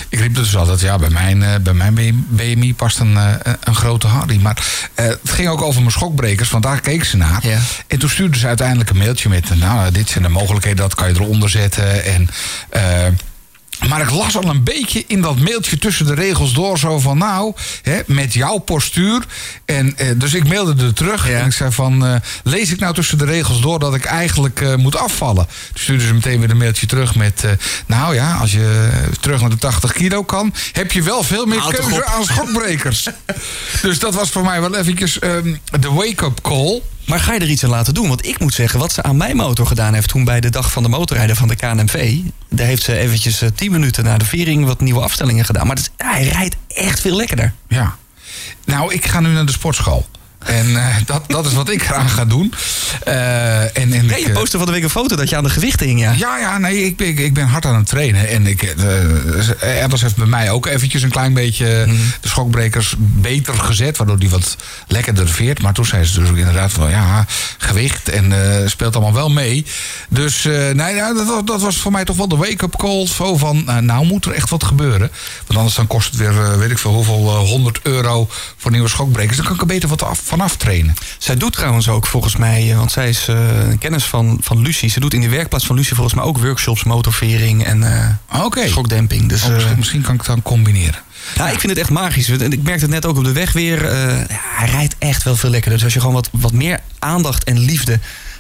ik 0.09 0.19
riep 0.19 0.35
dus 0.35 0.57
altijd... 0.57 0.81
ja, 0.81 0.99
bij 0.99 1.11
mijn, 1.11 1.63
bij 1.63 1.75
mijn 1.75 2.27
BMI 2.29 2.75
past 2.75 2.99
een, 2.99 3.17
een 3.61 3.75
grote 3.75 4.07
Harley. 4.07 4.39
Maar 4.39 4.65
het 4.95 5.19
ging 5.25 5.49
ook 5.49 5.63
over 5.63 5.81
mijn 5.81 5.93
schokbrekers, 5.93 6.51
want 6.51 6.63
daar 6.63 6.81
keek 6.81 7.05
ze 7.05 7.17
naar. 7.17 7.47
Ja. 7.47 7.59
En 7.87 7.99
toen 7.99 8.09
stuurde 8.09 8.39
ze 8.39 8.47
uiteindelijk 8.47 8.91
een 8.91 8.97
mailtje 8.97 9.29
met... 9.29 9.59
nou, 9.59 9.91
dit 9.91 10.09
zijn 10.09 10.25
de 10.25 10.31
mogelijkheden, 10.31 10.79
dat 10.79 10.95
kan 10.95 11.09
je 11.09 11.15
eronder 11.15 11.51
zetten. 11.51 12.05
En... 12.05 12.29
maar 13.89 14.01
ik 14.01 14.11
las 14.11 14.37
al 14.37 14.45
een 14.45 14.65
beetje 14.65 15.05
in 15.07 15.21
dat 15.21 15.39
mailtje 15.39 15.79
tussen 15.79 16.07
de 16.07 16.15
regels 16.15 16.53
door 16.55 16.79
zo 16.79 16.99
van... 16.99 17.19
nou, 17.19 17.53
hè, 17.83 18.01
met 18.07 18.33
jouw 18.35 18.59
postuur. 18.59 19.25
En, 19.65 19.97
eh, 19.97 20.07
dus 20.17 20.35
ik 20.35 20.49
mailde 20.49 20.85
er 20.85 20.95
terug 20.95 21.29
Ja. 21.29 21.39
en 21.39 21.47
ik 21.47 21.53
zei 21.53 21.73
van... 21.73 22.07
eh, 22.07 22.15
lees 22.45 22.71
ik 22.71 22.79
nou 22.79 22.95
tussen 22.95 23.19
de 23.19 23.25
regels 23.25 23.61
door 23.61 23.79
dat 23.79 23.95
ik 23.95 24.05
eigenlijk 24.05 24.61
eh, 24.61 24.75
moet 24.75 24.97
afvallen? 24.97 25.47
Toen 25.47 25.83
stuurde 25.83 26.07
ze 26.07 26.15
meteen 26.15 26.41
weer 26.41 26.51
een 26.51 26.57
mailtje 26.57 26.87
terug 26.87 27.15
met... 27.15 27.45
eh, 27.45 27.51
nou 27.87 28.15
ja, 28.15 28.37
als 28.37 28.53
je 28.53 28.91
terug 29.21 29.41
naar 29.41 29.51
de 29.51 29.59
80 29.59 29.93
kilo 29.93 30.23
kan... 30.23 30.55
heb 30.73 30.93
je 30.93 31.03
wel 31.03 31.23
veel 31.23 31.47
meer 31.47 31.59
Houd 31.59 31.77
keuze 31.77 32.05
aan 32.05 32.25
schokbrekers. 32.25 33.09
dus 33.83 33.99
dat 33.99 34.15
was 34.15 34.31
voor 34.31 34.45
mij 34.45 34.61
wel 34.61 34.77
eventjes 34.77 35.19
ehm, 35.19 35.55
de 35.81 35.91
wake-up 35.91 36.41
call... 36.43 36.83
Maar 37.07 37.21
ga 37.21 37.33
je 37.33 37.41
er 37.41 37.51
iets 37.51 37.65
aan 37.65 37.71
laten 37.71 37.95
doen? 37.95 38.09
Want 38.09 38.27
ik 38.27 38.39
moet 38.39 38.55
zeggen, 38.55 38.79
wat 38.79 38.93
ze 38.93 39.03
aan 39.03 39.17
mijn 39.17 39.37
motor 39.37 39.67
gedaan 39.67 39.95
heeft... 39.95 40.09
toen 40.09 40.25
bij 40.25 40.41
de 40.41 40.51
dag 40.51 40.73
van 40.73 40.83
de 40.83 40.89
motorrijder 40.89 41.37
van 41.37 41.49
de 41.49 41.57
KNMV... 41.57 42.19
daar 42.49 42.67
heeft 42.67 42.83
ze 42.83 42.97
eventjes 42.97 43.43
eh, 43.43 43.49
10 43.55 43.73
minuten 43.73 44.05
na 44.05 44.19
de 44.19 44.25
viering 44.25 44.65
wat 44.65 44.81
nieuwe 44.81 45.01
afstellingen 45.01 45.45
gedaan. 45.45 45.67
Maar 45.67 45.79
hij 45.97 46.29
rijdt 46.29 46.57
echt 46.69 47.01
veel 47.01 47.17
lekkerder. 47.17 47.53
Ja. 47.69 47.97
Nou, 48.65 48.95
ik 48.95 49.07
ga 49.07 49.21
nu 49.21 49.33
naar 49.33 49.47
de 49.47 49.53
sportschool. 49.53 50.07
En 50.45 50.77
eh, 50.77 50.97
dat, 51.07 51.23
dat 51.27 51.47
is 51.47 51.53
wat 51.53 51.71
ik 51.71 51.83
eraan 51.83 52.09
ga 52.09 52.25
doen. 52.25 52.55
Eh, 53.05 53.61
en, 53.63 53.71
en 53.75 53.89
Nee, 53.89 54.01
ik, 54.05 54.27
je 54.27 54.33
eh, 54.33 54.39
postte 54.39 54.57
van 54.57 54.67
de 54.67 54.73
week 54.73 54.83
een 54.83 54.91
foto 54.91 55.17
dat 55.17 55.29
je 55.29 55.37
aan 55.37 55.43
de 55.45 55.51
gewichten 55.51 55.87
hing, 55.87 56.01
ja. 56.01 56.13
ja, 56.17 56.39
ja, 56.39 56.59
nee, 56.59 56.85
ik 56.85 56.97
ben, 56.97 57.19
ik 57.19 57.35
ben 57.35 57.47
hard 57.47 57.67
aan 57.67 57.75
het 57.77 57.87
trainen. 57.87 58.29
En 58.29 58.47
ik, 58.47 58.63
Elders 59.61 60.03
heeft 60.03 60.17
bij 60.17 60.27
mij 60.27 60.51
ook 60.51 60.67
eventjes 60.67 61.03
een 61.03 61.11
klein 61.11 61.35
beetje 61.35 61.85
Mhm. 61.87 61.97
de 62.21 62.29
schokbrekers 62.29 62.95
beter 62.99 63.55
gezet. 63.55 63.97
Waardoor 63.97 64.19
die 64.19 64.31
wat 64.31 64.57
lekkerder 64.87 65.29
veert. 65.29 65.63
Maar 65.63 65.73
toen 65.73 65.85
zei 65.87 66.05
ze 66.05 66.21
dus 66.21 66.29
ook 66.29 66.37
inderdaad 66.37 66.73
van 66.73 66.91
ja, 66.91 67.27
gewicht 67.59 68.09
en 68.09 68.33
speelt 68.71 68.95
allemaal 68.95 69.15
wel 69.15 69.31
mee. 69.31 69.67
Dus 70.09 70.45
nee, 70.45 70.75
nou, 70.75 71.15
dat, 71.17 71.27
was- 71.27 71.45
dat 71.45 71.61
was 71.61 71.77
voor 71.77 71.93
mij 71.93 72.05
toch 72.05 72.17
wel 72.17 72.29
de 72.29 72.37
wake-up 72.37 72.77
call. 72.77 73.07
Zo 73.07 73.37
van, 73.37 73.65
nou 73.81 74.07
moet 74.07 74.25
er 74.25 74.33
echt 74.33 74.51
wat 74.51 74.65
gebeuren. 74.65 75.11
Want 75.47 75.59
anders 75.59 75.75
dan 75.77 75.87
kost 75.87 76.11
het 76.11 76.17
weer, 76.21 76.59
weet 76.59 76.71
ik 76.71 76.79
veel, 76.79 76.93
hoeveel, 76.95 77.29
eh, 77.29 77.49
100 77.49 77.79
euro 77.83 78.29
voor 78.57 78.71
nieuwe 78.71 78.89
schokbrekers. 78.89 79.37
Dan 79.37 79.45
kan 79.47 79.55
ik 79.55 79.61
er 79.61 79.67
beter 79.67 79.89
wat 79.89 80.03
af, 80.03 80.21
vanaf 80.33 80.57
trainen. 80.57 80.95
Zij 81.19 81.37
doet 81.37 81.53
trouwens 81.53 81.89
ook 81.89 82.07
volgens 82.07 82.37
mij, 82.37 82.71
eh, 82.71 82.77
want 82.77 82.93
zij 82.93 83.09
is 83.09 83.29
eh, 83.29 83.37
een 83.71 83.79
kennis 83.79 84.05
van, 84.05 84.39
van 84.41 84.63
Lucie. 84.63 84.89
Ze 84.91 85.01
doet 85.01 85.15
in 85.15 85.21
de 85.21 85.29
werkplaats 85.29 85.67
van 85.67 85.77
Lucie 85.77 85.95
volgens 85.95 86.15
mij 86.15 86.25
ook 86.25 86.39
workshops, 86.39 86.85
motorvering 86.85 87.65
en 87.65 87.85
Oké. 88.43 88.69
schokdemping. 88.69 89.29
Dus 89.29 89.43
Oh, 89.45 89.77
misschien, 89.77 90.03
kan 90.03 90.13
ik 90.15 90.21
het 90.21 90.29
dan 90.29 90.43
combineren. 90.43 91.01
ja, 91.35 91.49
ik 91.51 91.59
vind 91.59 91.73
het 91.73 91.81
echt 91.81 91.91
magisch. 91.91 92.29
Ik 92.29 92.63
merkte 92.63 92.85
het 92.85 92.91
net 92.91 93.07
ook 93.07 93.17
op 93.17 93.25
de 93.25 93.33
weg 93.33 93.53
weer. 93.53 93.85
ja, 93.95 94.27
hij 94.57 94.69
rijdt 94.69 94.95
echt 94.99 95.23
wel 95.23 95.37
veel 95.37 95.51
lekkerder. 95.51 95.75
Dus 95.79 95.85
als 95.85 95.95
je 95.95 96.01
gewoon 96.01 96.15
wat, 96.15 96.29
wat 96.33 96.53
meer 96.53 96.79
aandacht 96.99 97.45
en 97.45 97.59
liefde 97.59 97.99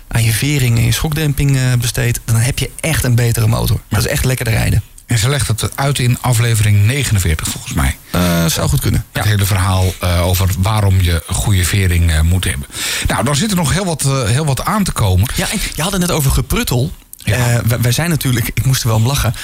aan 0.09 0.23
je 0.23 0.33
vering 0.33 0.79
en 0.79 0.85
je 0.85 0.93
schokdemping 0.93 1.59
besteedt, 1.81 2.21
dan 2.25 2.37
heb 2.37 2.59
je 2.59 2.71
echt 2.81 3.05
een 3.05 3.15
betere 3.15 3.47
motor. 3.47 3.81
Dat 3.89 4.01
is 4.01 4.07
echt 4.07 4.25
lekkerder 4.25 4.55
rijden. 4.55 4.83
En 5.07 5.19
ze 5.19 5.29
legt 5.29 5.49
het 5.49 5.77
uit 5.77 5.99
in 5.99 6.19
aflevering 6.21 6.85
49 6.85 7.49
volgens 7.49 7.73
mij. 7.73 7.97
Eh, 8.11 8.47
zou 8.47 8.69
goed 8.69 8.81
kunnen. 8.81 9.05
Het 9.13 9.25
hele 9.25 9.45
verhaal 9.45 9.95
eh, 10.01 10.27
over 10.27 10.49
waarom 10.59 11.01
je 11.01 11.23
goede 11.27 11.65
vering 11.65 12.11
eh, 12.11 12.21
moet 12.21 12.45
hebben. 12.45 12.67
Nou, 13.09 13.25
dan 13.25 13.37
zit 13.37 13.51
er 13.51 13.57
nog 13.57 13.73
heel 13.73 13.85
wat, 13.85 14.03
heel 14.27 14.45
wat 14.45 14.65
aan 14.65 14.85
te 14.85 14.93
komen. 14.93 15.29
Ja, 15.35 15.51
en 15.51 15.59
je 15.75 15.83
had 15.83 15.93
het 15.93 16.01
net 16.01 16.11
over 16.11 16.31
gepruttel. 16.31 16.93
Ja. 17.17 17.63
Wij, 17.67 17.81
wij 17.81 17.93
zijn 17.93 18.11
natuurlijk, 18.11 18.51
ik 18.55 18.65
moest 18.65 18.83
er 18.83 18.89
wel 18.89 18.97
om 18.97 19.07
lachen. 19.07 19.35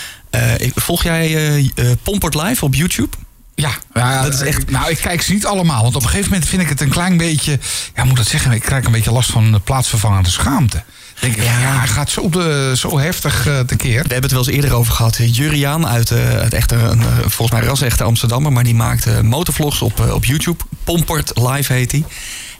Ik- 0.59 0.73
volg 0.75 1.03
jij 1.03 1.71
Pompert 2.03 2.35
Live 2.35 2.65
op 2.65 2.75
YouTube? 2.75 3.17
Ja, 3.55 3.71
ja, 3.95 4.23
Dat 4.23 4.35
is 4.35 4.41
echt- 4.41 4.71
Nou, 4.71 4.91
ik 4.91 4.97
kijk 4.99 5.23
ze 5.23 5.33
niet 5.33 5.47
allemaal. 5.47 5.83
Want 5.83 5.95
op 5.97 6.03
een 6.03 6.09
gegeven 6.09 6.31
moment 6.31 6.49
vind 6.49 6.62
ik 6.62 6.69
het 6.69 6.81
een 6.81 6.88
klein 6.88 7.17
beetje... 7.17 7.59
Ja, 7.95 8.05
moet 8.05 8.17
dat 8.17 8.27
zeggen? 8.27 8.53
Ik 8.53 8.61
krijg 8.62 8.85
een 8.85 8.93
beetje 8.93 9.12
last 9.12 9.31
van 9.31 9.53
de 9.53 9.61
plaatsvervangende 9.61 10.31
schaamte. 10.31 10.83
Denk 11.21 11.37
ik, 11.37 11.43
ja, 11.45 11.61
Ja. 11.61 11.79
hij 11.79 11.89
gaat 11.89 12.11
zo, 12.11 12.29
de, 12.29 12.73
zo 12.77 12.99
heftig 12.99 13.47
eh, 13.47 13.61
tekeer. 13.61 13.93
We 13.93 13.99
hebben 14.13 14.23
het 14.23 14.31
wel 14.31 14.47
eens 14.47 14.55
eerder 14.57 14.73
over 14.73 14.93
gehad. 14.93 15.17
Juriaan 15.21 15.87
uit, 15.87 16.11
eh, 16.11 16.29
uit 16.39 16.55
echt 16.55 16.73
een, 16.73 17.01
eh, 17.01 17.07
volgens 17.19 17.51
mij 17.51 17.61
ras-echte 17.69 18.05
Amsterdammer. 18.05 18.53
Maar 18.53 18.65
die 18.65 18.75
maakt 18.75 19.23
motorvlogs 19.23 19.83
op, 19.83 20.01
op 20.13 20.25
YouTube. 20.25 20.65
Pompert 20.85 21.31
Live 21.35 21.73
heet 21.73 21.93
hij. 21.93 22.05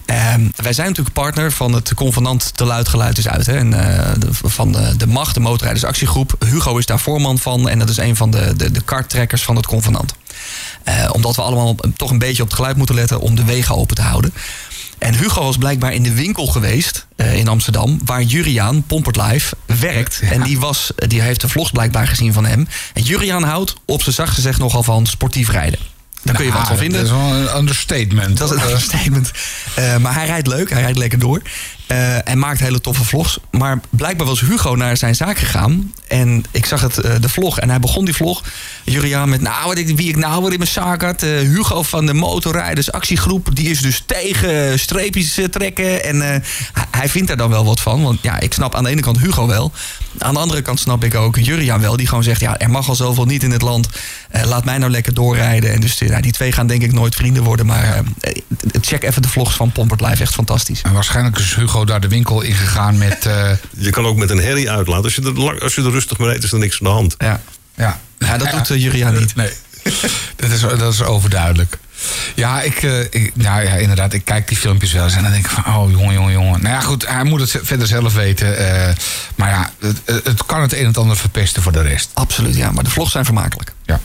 Ehm, 0.07 0.41
wij 0.57 0.73
zijn 0.73 0.88
natuurlijk 0.88 1.15
partner 1.15 1.53
van 1.53 1.73
het 1.73 1.95
convenant 1.95 2.53
Te 2.57 2.65
Luid 2.65 2.88
Geluid 2.88 3.19
is 3.19 3.29
uit. 3.29 3.47
Hè? 3.47 3.57
En, 3.57 3.71
de- 3.71 4.29
van 4.31 4.73
de, 4.73 4.97
de 4.97 5.07
Macht, 5.07 5.35
de 5.35 5.41
Motorrijdersactiegroep. 5.41 6.35
Hugo 6.47 6.77
is 6.77 6.87
daar 6.87 6.99
voorman 7.00 7.38
van. 7.38 7.69
En 7.69 7.79
dat 7.79 7.88
is 7.88 7.97
een 7.97 8.17
van 8.17 8.31
de, 8.31 8.57
de, 8.57 8.71
de 8.71 8.81
karttrekkers 8.81 9.43
van 9.43 9.57
het 9.57 9.67
convenant. 9.67 10.15
Omdat 11.12 11.37
we 11.37 11.43
allemaal 11.43 11.77
toch 11.97 12.11
een 12.11 12.19
beetje 12.19 12.43
op 12.43 12.49
het 12.49 12.57
geluid 12.57 12.77
moeten 12.77 12.95
letten 12.95 13.21
om 13.21 13.35
de 13.35 13.45
wegen 13.45 13.75
open 13.77 13.97
te 13.97 14.03
houden. 14.03 14.33
En 14.99 15.14
Hugo 15.14 15.43
was 15.43 15.57
blijkbaar 15.57 15.93
in 15.93 16.02
de 16.02 16.14
winkel 16.14 16.47
geweest 16.47 17.07
eh, 17.17 17.37
in 17.37 17.49
Amsterdam, 17.49 18.00
waar 18.05 18.23
Juriaan 18.23 18.83
Pompert 18.83 19.17
Live 19.17 19.55
werkt. 19.67 20.19
Ja. 20.23 20.31
En 20.31 20.43
die, 20.43 20.59
was, 20.59 20.93
die 20.97 21.21
heeft 21.21 21.40
de 21.40 21.49
vlogs 21.49 21.71
blijkbaar 21.71 22.07
gezien 22.07 22.33
van 22.33 22.47
hem. 22.47 22.69
En 22.95 23.02
Juriaan 23.02 23.43
houdt 23.43 23.75
op 23.85 24.02
zijn 24.02 24.14
zacht 24.14 24.35
gezegd 24.35 24.59
nogal 24.59 24.83
van 24.83 25.07
sportief 25.07 25.50
rijden. 25.50 25.78
Daar 26.23 26.35
kun 26.35 26.45
je 26.45 26.52
wat 26.52 26.61
van 26.61 26.76
Nou, 26.76 26.83
vinden. 26.83 27.05
Dat 27.05 27.11
is 27.11 27.17
wel 27.23 27.35
een 27.35 27.57
understatement. 27.57 28.37
Dat 28.38 28.52
is 28.52 28.61
een 28.61 28.69
understatement. 28.69 29.31
Eh, 29.75 29.97
maar 29.97 30.14
hij 30.14 30.26
rijdt 30.26 30.47
leuk, 30.47 30.71
hij 30.71 30.81
rijdt 30.81 30.99
lekker 30.99 31.19
door. 31.19 31.43
En 32.25 32.38
maakt 32.38 32.61
hele 32.61 32.80
toffe 32.80 33.04
vlogs. 33.04 33.38
Maar 33.50 33.80
blijkbaar 33.90 34.26
was 34.26 34.40
Hugo 34.40 34.75
naar 34.75 34.97
zijn 34.97 35.14
zaak 35.14 35.38
gegaan. 35.38 35.92
En 36.09 36.45
ik 36.50 36.66
zag 36.66 36.80
het, 36.80 37.04
uh, 37.04 37.12
de 37.21 37.28
vlog. 37.28 37.59
En 37.59 37.68
hij 37.68 37.80
begon 37.80 38.04
die 38.04 38.14
vlog. 38.14 38.42
Juriaan 38.85 39.28
met, 39.28 39.40
nou, 39.40 39.80
ik, 39.80 39.97
wie 39.97 40.09
ik 40.09 40.16
nou 40.16 40.42
weer 40.42 40.52
in 40.52 40.59
mijn 40.59 40.71
zaak 40.71 41.02
had. 41.02 41.23
Uh, 41.23 41.38
Hugo 41.38 41.83
van 41.83 42.07
de 42.07 42.14
Motorrijders 42.14 42.92
Actiegroep. 42.92 43.49
Die 43.52 43.71
is 43.71 43.80
dus 43.80 44.02
tegen 44.07 44.78
streepjes 44.78 45.38
trekken. 45.50 46.04
En 46.04 46.42
hij 46.90 47.09
vindt 47.09 47.28
daar 47.28 47.37
dan 47.37 47.50
wel 47.50 47.64
wat 47.64 47.80
van. 47.80 48.02
Want 48.02 48.18
ja, 48.23 48.40
ik 48.40 48.52
snap 48.52 48.75
aan 48.75 48.85
de 48.85 48.90
ene 48.90 49.00
kant 49.00 49.18
Hugo 49.18 49.47
wel. 49.47 49.73
Aan 50.18 50.35
de 50.35 50.40
andere 50.40 50.62
kant 50.62 50.80
snap 50.80 51.04
ik 51.04 51.14
ook 51.14 51.37
Juriaan 51.37 51.80
wel. 51.80 51.97
Die 51.97 52.07
gewoon 52.07 52.25
zegt, 52.25 52.40
ja, 52.40 52.59
er 52.59 52.71
mag 52.71 52.88
al 52.88 52.95
zoveel 52.95 53.25
niet 53.25 53.42
in 53.42 53.50
het 53.50 53.62
land. 53.62 53.88
Laat 54.30 54.64
mij 54.64 54.78
nou 54.78 54.90
lekker 54.90 55.14
doorrijden. 55.14 55.73
En 55.73 55.80
dus 55.80 55.99
ja, 55.99 56.20
die 56.20 56.32
twee 56.32 56.52
gaan 56.52 56.66
denk 56.66 56.82
ik 56.82 56.92
nooit 56.92 57.14
vrienden 57.14 57.42
worden. 57.42 57.66
Maar 57.66 58.02
check 58.80 59.02
even 59.02 59.23
de 59.23 59.28
vlogs 59.28 59.54
van 59.54 59.73
Pompert 59.73 60.00
Live. 60.00 60.23
Echt 60.23 60.35
fantastisch. 60.35 60.82
En 60.82 60.92
waarschijnlijk 60.92 61.38
is 61.38 61.54
Hugo 61.54 61.85
daar 61.85 62.00
de 62.00 62.08
winkel 62.08 62.40
ingegaan 62.40 62.99
met... 62.99 63.25
Uh... 63.26 63.50
Je 63.87 63.90
kan 63.90 64.06
ook 64.06 64.16
met 64.16 64.30
een 64.30 64.42
herrie 64.42 64.70
uitlaten. 64.70 65.04
Als 65.04 65.14
je 65.14 65.23
er, 65.23 65.62
als 65.62 65.75
je 65.75 65.82
er 65.82 65.90
rustig 65.90 66.18
mee 66.18 66.28
rijdt, 66.28 66.44
is 66.44 66.52
er 66.52 66.58
niks 66.58 66.80
aan 66.80 66.87
de 66.87 66.92
hand. 66.92 67.14
Ja, 67.18 67.40
ja. 67.75 68.00
ja 68.18 68.38
dat 68.38 68.50
doet 68.50 68.70
uh, 68.70 68.82
Juria 68.82 69.11
niet. 69.11 69.35
Nee, 69.35 69.50
dat 70.37 70.50
is, 70.50 70.61
dat 70.61 70.92
is 70.92 71.02
overduidelijk. 71.02 71.78
Ja, 72.35 72.62
ik, 72.62 72.82
ik, 73.11 73.37
nou 73.37 73.62
ja, 73.62 73.73
inderdaad, 73.73 74.12
ik 74.12 74.25
kijk 74.25 74.49
die 74.49 74.56
filmpjes 74.56 74.92
wel 74.92 75.04
eens 75.04 75.14
en 75.14 75.23
dan 75.23 75.32
denk 75.32 75.44
ik 75.44 75.50
van, 75.50 75.75
oh 75.75 75.90
jongen, 75.90 76.14
jongen, 76.14 76.32
jongen. 76.32 76.62
Nou 76.62 76.75
ja, 76.75 76.80
goed, 76.80 77.08
hij 77.08 77.25
moet 77.25 77.40
het 77.40 77.61
verder 77.62 77.87
zelf 77.87 78.14
weten. 78.14 78.61
Uh, 78.61 78.88
maar 79.35 79.50
ja, 79.50 79.70
het, 79.80 80.25
het, 80.25 80.47
kan 80.47 80.62
het 80.62 80.73
een 80.73 80.78
en 80.78 80.87
het 80.87 80.99
ander 80.99 81.16
verpesten 81.16 81.62
voor 81.62 81.73
de 81.73 81.82
rest. 81.82 82.11
Absoluut, 82.14 82.56
ja, 82.56 82.70
maar 82.70 82.85
de 82.85 82.90
vlogs 82.90 83.12
zijn 83.12 83.25
vermakelijk. 83.25 83.73
Ja. 83.85 84.00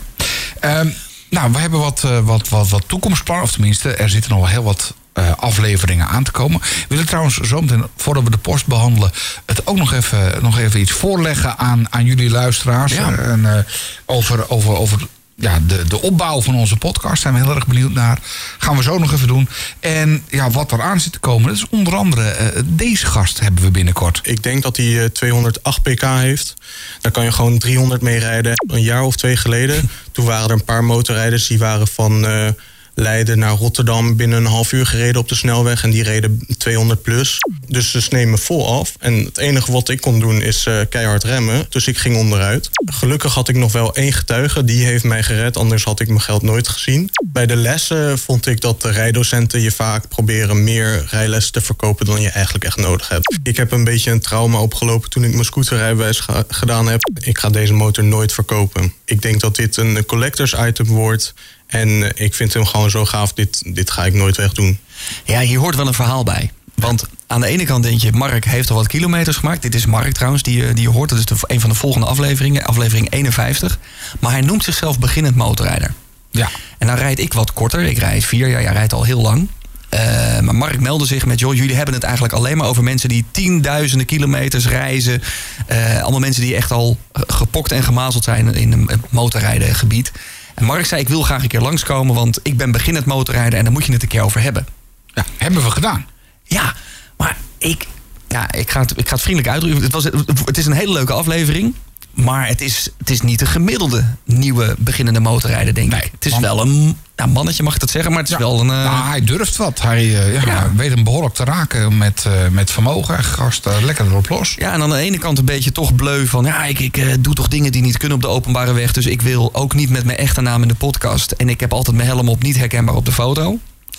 Um, 0.64 0.94
nou, 1.30 1.52
we 1.52 1.58
hebben 1.58 1.80
wat, 1.80 2.02
uh, 2.06 2.18
wat, 2.18 2.48
wat, 2.48 2.68
wat 2.68 2.84
toekomstplannen, 2.86 3.44
of 3.44 3.52
tenminste, 3.52 3.94
er 3.94 4.08
zitten 4.08 4.30
nog 4.30 4.40
wel 4.40 4.48
heel 4.48 4.62
wat 4.62 4.94
uh, 5.14 5.30
afleveringen 5.36 6.08
aan 6.08 6.24
te 6.24 6.30
komen. 6.30 6.60
We 6.60 6.84
willen 6.88 7.06
trouwens 7.06 7.36
zo 7.36 7.60
meteen, 7.60 7.84
voordat 7.96 8.22
we 8.22 8.30
de 8.30 8.38
post 8.38 8.66
behandelen... 8.66 9.10
het 9.46 9.66
ook 9.66 9.76
nog 9.76 9.92
even, 9.92 10.42
nog 10.42 10.58
even 10.58 10.80
iets 10.80 10.92
voorleggen 10.92 11.58
aan, 11.58 11.86
aan 11.90 12.04
jullie 12.04 12.30
luisteraars. 12.30 12.92
Ja. 12.92 13.12
En, 13.12 13.40
uh, 13.40 13.58
over, 14.06 14.50
over, 14.50 14.76
over 14.76 15.06
ja, 15.36 15.58
de, 15.66 15.84
de 15.84 16.02
opbouw 16.02 16.42
van 16.42 16.54
onze 16.54 16.76
podcast. 16.76 17.22
Zijn 17.22 17.34
we 17.34 17.40
heel 17.40 17.54
erg 17.54 17.66
benieuwd 17.66 17.92
naar. 17.92 18.18
Gaan 18.58 18.76
we 18.76 18.82
zo 18.82 18.98
nog 18.98 19.12
even 19.12 19.28
doen. 19.28 19.48
En 19.80 20.24
ja, 20.28 20.50
wat 20.50 20.72
er 20.72 20.82
aan 20.82 21.00
zit 21.00 21.12
te 21.12 21.18
komen. 21.18 21.48
Dat 21.48 21.56
is 21.56 21.68
onder 21.68 21.96
andere 21.96 22.52
uh, 22.54 22.62
deze 22.64 23.06
gast 23.06 23.40
hebben 23.40 23.64
we 23.64 23.70
binnenkort. 23.70 24.20
Ik 24.22 24.42
denk 24.42 24.62
dat 24.62 24.76
hij 24.76 24.86
uh, 24.86 25.04
208 25.04 25.82
pk 25.82 26.02
heeft. 26.02 26.54
Daar 27.00 27.12
kan 27.12 27.24
je 27.24 27.32
gewoon 27.32 27.58
300 27.58 28.02
mee 28.02 28.18
rijden. 28.18 28.52
Een 28.66 28.82
jaar 28.82 29.02
of 29.02 29.16
twee 29.16 29.36
geleden. 29.36 29.90
Toen 30.12 30.24
waren 30.24 30.48
er 30.48 30.54
een 30.54 30.64
paar 30.64 30.84
motorrijders 30.84 31.46
die 31.46 31.58
waren 31.58 31.88
van... 31.88 32.24
Uh, 32.24 32.48
Leiden 32.94 33.38
naar 33.38 33.56
Rotterdam 33.56 34.16
binnen 34.16 34.38
een 34.38 34.50
half 34.50 34.72
uur 34.72 34.86
gereden 34.86 35.20
op 35.20 35.28
de 35.28 35.34
snelweg. 35.34 35.82
En 35.82 35.90
die 35.90 36.02
reden 36.02 36.46
200 36.58 37.02
plus. 37.02 37.38
Dus 37.66 37.90
ze 37.90 38.06
nemen 38.10 38.38
vol 38.38 38.78
af. 38.78 38.94
En 38.98 39.14
het 39.14 39.38
enige 39.38 39.72
wat 39.72 39.88
ik 39.88 40.00
kon 40.00 40.20
doen 40.20 40.42
is 40.42 40.66
uh, 40.66 40.80
keihard 40.88 41.24
remmen. 41.24 41.66
Dus 41.68 41.86
ik 41.86 41.98
ging 41.98 42.16
onderuit. 42.16 42.70
Gelukkig 42.84 43.34
had 43.34 43.48
ik 43.48 43.56
nog 43.56 43.72
wel 43.72 43.94
één 43.94 44.12
getuige. 44.12 44.64
Die 44.64 44.84
heeft 44.84 45.04
mij 45.04 45.22
gered. 45.22 45.56
Anders 45.56 45.84
had 45.84 46.00
ik 46.00 46.08
mijn 46.08 46.20
geld 46.20 46.42
nooit 46.42 46.68
gezien. 46.68 47.10
Bij 47.24 47.46
de 47.46 47.56
lessen 47.56 48.18
vond 48.18 48.46
ik 48.46 48.60
dat 48.60 48.82
de 48.82 48.90
rijdocenten 48.90 49.60
je 49.60 49.70
vaak 49.70 50.08
proberen 50.08 50.64
meer 50.64 51.06
rijlessen 51.10 51.52
te 51.52 51.60
verkopen 51.60 52.06
dan 52.06 52.20
je 52.20 52.28
eigenlijk 52.28 52.64
echt 52.64 52.76
nodig 52.76 53.08
hebt. 53.08 53.38
Ik 53.42 53.56
heb 53.56 53.72
een 53.72 53.84
beetje 53.84 54.10
een 54.10 54.20
trauma 54.20 54.60
opgelopen 54.60 55.10
toen 55.10 55.24
ik 55.24 55.32
mijn 55.32 55.44
scooterrijbewijs 55.44 56.22
gedaan 56.48 56.88
heb. 56.88 57.00
Ik 57.20 57.38
ga 57.38 57.50
deze 57.50 57.72
motor 57.72 58.04
nooit 58.04 58.32
verkopen. 58.32 58.92
Ik 59.04 59.22
denk 59.22 59.40
dat 59.40 59.56
dit 59.56 59.76
een 59.76 60.04
collectors 60.06 60.54
item 60.54 60.86
wordt. 60.86 61.34
En 61.74 62.12
ik 62.16 62.34
vind 62.34 62.52
hem 62.54 62.66
gewoon 62.66 62.90
zo 62.90 63.04
gaaf, 63.04 63.32
dit, 63.32 63.74
dit 63.74 63.90
ga 63.90 64.04
ik 64.04 64.14
nooit 64.14 64.36
wegdoen. 64.36 64.78
Ja, 65.24 65.40
hier 65.40 65.58
hoort 65.58 65.76
wel 65.76 65.86
een 65.86 65.94
verhaal 65.94 66.22
bij. 66.22 66.50
Want 66.74 67.04
aan 67.26 67.40
de 67.40 67.46
ene 67.46 67.64
kant 67.64 67.82
denk 67.82 68.00
je, 68.00 68.12
Mark 68.12 68.44
heeft 68.44 68.70
al 68.70 68.76
wat 68.76 68.86
kilometers 68.86 69.36
gemaakt. 69.36 69.62
Dit 69.62 69.74
is 69.74 69.86
Mark 69.86 70.12
trouwens, 70.12 70.42
die, 70.42 70.72
die 70.72 70.82
je 70.82 70.88
hoort. 70.88 71.08
Dat 71.08 71.18
is 71.18 71.24
de, 71.24 71.34
een 71.40 71.60
van 71.60 71.70
de 71.70 71.76
volgende 71.76 72.06
afleveringen, 72.06 72.64
aflevering 72.64 73.10
51. 73.10 73.78
Maar 74.20 74.30
hij 74.30 74.40
noemt 74.40 74.64
zichzelf 74.64 74.98
beginnend 74.98 75.36
motorrijder. 75.36 75.94
Ja. 76.30 76.48
En 76.78 76.86
dan 76.86 76.96
rijd 76.96 77.18
ik 77.18 77.32
wat 77.32 77.52
korter. 77.52 77.82
Ik 77.82 77.98
rijd 77.98 78.24
vier 78.24 78.48
jaar, 78.48 78.62
jij 78.62 78.72
rijdt 78.72 78.92
al 78.92 79.04
heel 79.04 79.20
lang. 79.20 79.48
Uh, 79.94 80.00
maar 80.40 80.54
Mark 80.54 80.80
meldde 80.80 81.06
zich 81.06 81.26
met, 81.26 81.38
joh, 81.40 81.54
jullie 81.54 81.76
hebben 81.76 81.94
het 81.94 82.02
eigenlijk 82.02 82.34
alleen 82.34 82.56
maar 82.56 82.68
over 82.68 82.82
mensen 82.82 83.08
die 83.08 83.24
tienduizenden 83.30 84.06
kilometers 84.06 84.66
reizen. 84.66 85.22
Uh, 85.68 86.02
allemaal 86.02 86.20
mensen 86.20 86.42
die 86.42 86.54
echt 86.54 86.70
al 86.70 86.98
gepokt 87.12 87.72
en 87.72 87.82
gemazeld 87.82 88.24
zijn 88.24 88.54
in 88.54 88.72
het 88.72 89.10
motorrijden 89.10 89.74
gebied. 89.74 90.12
En 90.54 90.64
Mark 90.64 90.86
zei, 90.86 91.00
ik 91.00 91.08
wil 91.08 91.22
graag 91.22 91.42
een 91.42 91.48
keer 91.48 91.60
langskomen, 91.60 92.14
want 92.14 92.38
ik 92.42 92.56
ben 92.56 92.72
beginnend 92.72 93.06
motorrijden 93.06 93.58
en 93.58 93.64
daar 93.64 93.72
moet 93.72 93.84
je 93.84 93.92
het 93.92 94.02
een 94.02 94.08
keer 94.08 94.22
over 94.22 94.42
hebben. 94.42 94.66
Ja, 95.06 95.24
hebben 95.36 95.62
we 95.62 95.70
gedaan. 95.70 96.06
Ja, 96.44 96.74
maar 97.16 97.36
ik, 97.58 97.86
ja, 98.28 98.52
ik, 98.52 98.70
ga, 98.70 98.80
het, 98.80 98.98
ik 98.98 99.08
ga 99.08 99.14
het 99.14 99.22
vriendelijk 99.22 99.52
uitdrukken. 99.52 99.82
Het, 99.82 99.92
was, 99.92 100.04
het 100.44 100.58
is 100.58 100.66
een 100.66 100.72
hele 100.72 100.92
leuke 100.92 101.12
aflevering. 101.12 101.74
Maar 102.10 102.48
het 102.48 102.60
is, 102.60 102.88
het 102.98 103.10
is 103.10 103.20
niet 103.20 103.40
een 103.40 103.46
gemiddelde 103.46 104.04
nieuwe 104.24 104.74
beginnende 104.78 105.20
motorrijder, 105.20 105.74
denk 105.74 105.94
ik. 105.94 106.10
Het 106.12 106.26
is 106.26 106.38
wel 106.38 106.60
een 106.60 106.98
ja, 107.16 107.26
mannetje, 107.26 107.62
mag 107.62 107.74
ik 107.74 107.80
dat 107.80 107.90
zeggen, 107.90 108.12
maar 108.12 108.20
het 108.20 108.30
is 108.30 108.36
wel 108.36 108.60
een... 108.60 108.66
Uh... 108.66 108.84
Nou, 108.84 109.08
hij 109.08 109.20
durft 109.20 109.56
wat. 109.56 109.80
Hij 109.80 110.04
uh, 110.04 110.34
ja, 110.34 110.42
ja. 110.46 110.72
weet 110.76 110.90
hem 110.90 111.04
behoorlijk 111.04 111.34
te 111.34 111.44
raken 111.44 111.98
met, 111.98 112.24
uh, 112.26 112.32
met 112.50 112.70
vermogen. 112.70 113.24
Gast 113.24 113.68
lekker 113.82 114.06
erop 114.06 114.28
los. 114.28 114.54
Ja, 114.58 114.72
en 114.72 114.82
aan 114.82 114.90
de 114.90 114.96
ene 114.96 115.18
kant 115.18 115.38
een 115.38 115.44
beetje 115.44 115.72
toch 115.72 115.94
bleu 115.94 116.26
van... 116.26 116.44
ja, 116.44 116.64
ik, 116.64 116.78
ik 116.78 117.24
doe 117.24 117.34
toch 117.34 117.48
dingen 117.48 117.72
die 117.72 117.82
niet 117.82 117.96
kunnen 117.96 118.16
op 118.16 118.22
de 118.22 118.28
openbare 118.28 118.72
weg... 118.72 118.92
dus 118.92 119.06
ik 119.06 119.22
wil 119.22 119.54
ook 119.54 119.74
niet 119.74 119.90
met 119.90 120.04
mijn 120.04 120.18
echte 120.18 120.40
naam 120.40 120.62
in 120.62 120.68
de 120.68 120.74
podcast... 120.74 121.30
en 121.30 121.48
ik 121.48 121.60
heb 121.60 121.72
altijd 121.72 121.96
mijn 121.96 122.08
helm 122.08 122.28
op, 122.28 122.42
niet 122.42 122.56
herkenbaar 122.56 122.94
op 122.94 123.04
de 123.04 123.12
foto. 123.12 123.58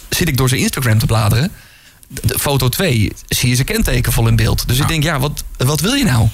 Zit 0.09 0.27
ik 0.27 0.37
door 0.37 0.49
zijn 0.49 0.61
Instagram 0.61 0.99
te 0.99 1.05
bladeren... 1.05 1.51
De 2.07 2.39
foto 2.39 2.69
2 2.69 3.13
zie 3.27 3.49
je 3.49 3.55
zijn 3.55 3.67
kenteken 3.67 4.11
vol 4.11 4.27
in 4.27 4.35
beeld. 4.35 4.67
Dus 4.67 4.79
ik 4.79 4.87
denk, 4.87 5.03
ja, 5.03 5.19
wat, 5.19 5.43
wat 5.57 5.79
wil 5.79 5.93
je 5.93 6.03
nou? 6.03 6.27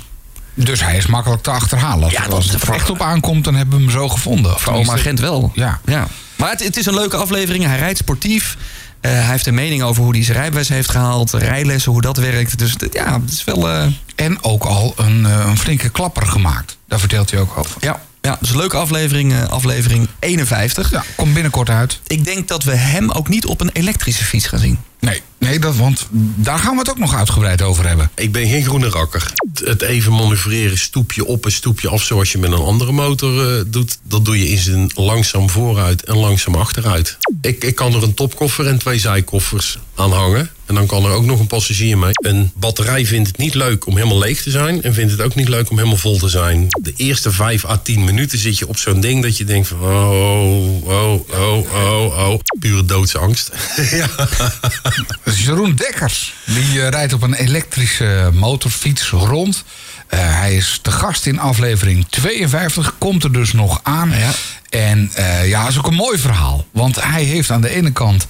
Dus 0.54 0.84
hij 0.84 0.98
is 0.98 1.06
makkelijk 1.06 1.44
te 1.44 1.50
achterhalen. 1.50 2.04
Als, 2.04 2.14
ja, 2.14 2.26
als 2.26 2.52
het 2.52 2.62
er 2.62 2.74
echt 2.74 2.90
op 2.90 3.02
aankomt, 3.02 3.44
dan 3.44 3.56
hebben 3.56 3.78
we 3.78 3.84
hem 3.84 3.92
zo 3.92 4.10
gevonden. 4.10 4.60
Voor 4.60 4.74
oma 4.74 4.98
Gent 4.98 5.20
wel. 5.20 5.52
Ja. 5.56 5.80
ja. 5.86 6.08
Maar 6.41 6.51
het, 6.51 6.63
het, 6.63 6.77
is 6.77 6.86
een 6.86 6.93
leuke 6.93 7.17
aflevering. 7.17 7.63
Hij 7.63 7.77
rijdt 7.77 7.98
sportief. 7.98 8.57
Uh, 9.01 9.12
hij 9.12 9.21
heeft 9.21 9.45
een 9.45 9.53
mening 9.53 9.83
over 9.83 10.03
hoe 10.03 10.15
hij 10.15 10.24
zijn 10.24 10.38
rijbewijs 10.38 10.69
heeft 10.69 10.89
gehaald. 10.89 11.31
Rijlessen, 11.31 11.91
hoe 11.91 12.01
dat 12.01 12.17
werkt. 12.17 12.57
Dus 12.57 12.75
ja, 12.91 13.21
het 13.21 13.31
is 13.31 13.43
wel... 13.43 13.69
Uh... 13.69 13.86
En 14.15 14.43
ook 14.43 14.63
al 14.63 14.93
een, 14.98 15.19
uh, 15.19 15.45
een 15.45 15.57
flinke 15.57 15.89
klapper 15.89 16.27
gemaakt. 16.27 16.77
Daar 16.88 17.00
vertelt 17.00 17.31
hij 17.31 17.39
ook 17.39 17.57
over. 17.57 17.75
Ja. 17.79 18.01
Ja, 18.22 18.38
dus 18.40 18.50
een 18.50 18.58
leuke 18.58 18.78
aflevering, 18.78 19.48
aflevering 19.48 20.08
51. 20.20 20.92
Ja, 20.92 21.04
komt 21.16 21.34
binnenkort 21.34 21.70
uit. 21.70 22.00
Ik 22.08 22.25
denk 22.25 22.48
dat 22.48 22.63
we 22.63 22.75
hem 22.75 23.12
ook 23.12 23.28
niet 23.28 23.46
op 23.46 23.62
een 23.62 23.70
elektrische 23.74 24.24
fiets 24.24 24.48
gaan 24.48 24.60
zien. 24.60 24.80
Nee, 25.00 25.22
nee 25.40 25.60
dat, 25.60 25.75
want 25.75 26.08
daar 26.36 26.60
gaan 26.60 26.74
we 26.74 26.80
het 26.80 26.90
ook 26.90 26.98
nog 26.98 27.16
uitgebreid 27.16 27.62
over 27.62 27.88
hebben. 27.88 28.12
Ik 28.16 28.32
ben 28.32 28.48
geen 28.48 28.63
groene 28.63 28.90
rakker. 28.90 29.34
Het 29.63 29.82
even 29.82 30.12
manoeuvreren, 30.12 30.78
stoepje 30.78 31.25
op 31.25 31.46
en 31.46 31.51
stoepje 31.51 31.90
af... 31.90 32.04
zoals 32.04 32.32
je 32.32 32.38
met 32.38 32.51
een 32.51 32.58
andere 32.58 32.92
motor 32.92 33.58
uh, 33.58 33.63
doet... 33.68 34.00
dat 34.04 34.25
doe 34.25 34.40
je 34.40 34.50
in 34.50 34.58
zijn 34.58 34.92
langzaam 34.94 35.50
vooruit 35.50 36.04
en 36.04 36.18
langzaam 36.18 36.56
achteruit. 36.56 37.18
Ik, 37.42 37.63
ik 37.63 37.75
kan 37.75 37.94
er 37.94 38.04
een 38.04 38.13
topkoffer 38.13 38.68
en 38.68 38.78
twee 38.78 39.00
zijkoffers 39.00 39.80
aan 39.96 40.12
hangen. 40.12 40.50
En 40.72 40.78
dan 40.78 40.86
kan 40.86 41.06
er 41.06 41.12
ook 41.12 41.25
nog 41.25 41.40
een 41.40 41.48
passagier 41.48 41.98
mee. 41.98 42.12
Een 42.13 42.51
batterij 42.56 43.06
vindt 43.06 43.28
het 43.28 43.38
niet 43.38 43.54
leuk 43.54 43.88
om 43.88 43.96
helemaal 43.96 44.20
leeg 44.20 44.42
te 44.42 44.50
zijn... 44.50 44.84
en 44.84 44.94
vindt 44.94 45.12
het 45.12 45.22
ook 45.22 45.36
niet 45.36 45.48
leuk 45.48 45.70
om 45.70 45.78
helemaal 45.78 45.98
vol 45.98 46.18
te 46.18 46.30
zijn. 46.30 46.68
De 46.70 46.94
eerste 46.96 47.32
5 47.32 47.66
à 47.66 47.78
10 47.78 48.04
minuten 48.04 48.38
zit 48.38 48.58
je 48.58 48.68
op 48.68 48.78
zo'n 48.78 49.00
ding 49.00 49.24
dat 49.24 49.38
je 49.38 49.44
denkt 49.44 49.68
van... 49.68 49.80
oh, 49.82 50.86
oh, 50.88 51.30
oh, 51.30 51.74
oh, 51.74 52.30
oh. 52.30 52.40
Pure 52.60 52.86
doodsangst. 52.86 53.51
ja. 53.92 54.08
Dat 55.08 55.34
is 55.34 55.44
Jeroen 55.44 55.75
Dekkers. 55.75 56.34
Die 56.46 56.74
uh, 56.74 56.90
rijdt 56.90 57.13
op 57.13 57.22
een 57.22 57.34
elektrische 57.34 58.30
motorfiets 58.34 59.10
rond. 59.10 59.63
Uh, 60.13 60.20
hij 60.20 60.56
is 60.56 60.80
te 60.82 60.92
gast 60.92 61.25
in 61.25 61.40
aflevering 61.40 62.06
52. 62.10 62.96
Komt 62.98 63.24
er 63.24 63.32
dus 63.32 63.54
nog 63.54 63.80
aan. 63.84 64.10
Ja. 64.10 64.32
En 64.72 65.12
uh, 65.18 65.48
ja, 65.48 65.62
dat 65.62 65.72
is 65.72 65.78
ook 65.78 65.88
een 65.88 65.94
mooi 65.94 66.18
verhaal. 66.18 66.66
Want 66.72 67.04
hij 67.04 67.24
heeft 67.24 67.51
aan 67.51 67.62
de 67.62 67.70
ene 67.70 67.92
kant 67.92 68.28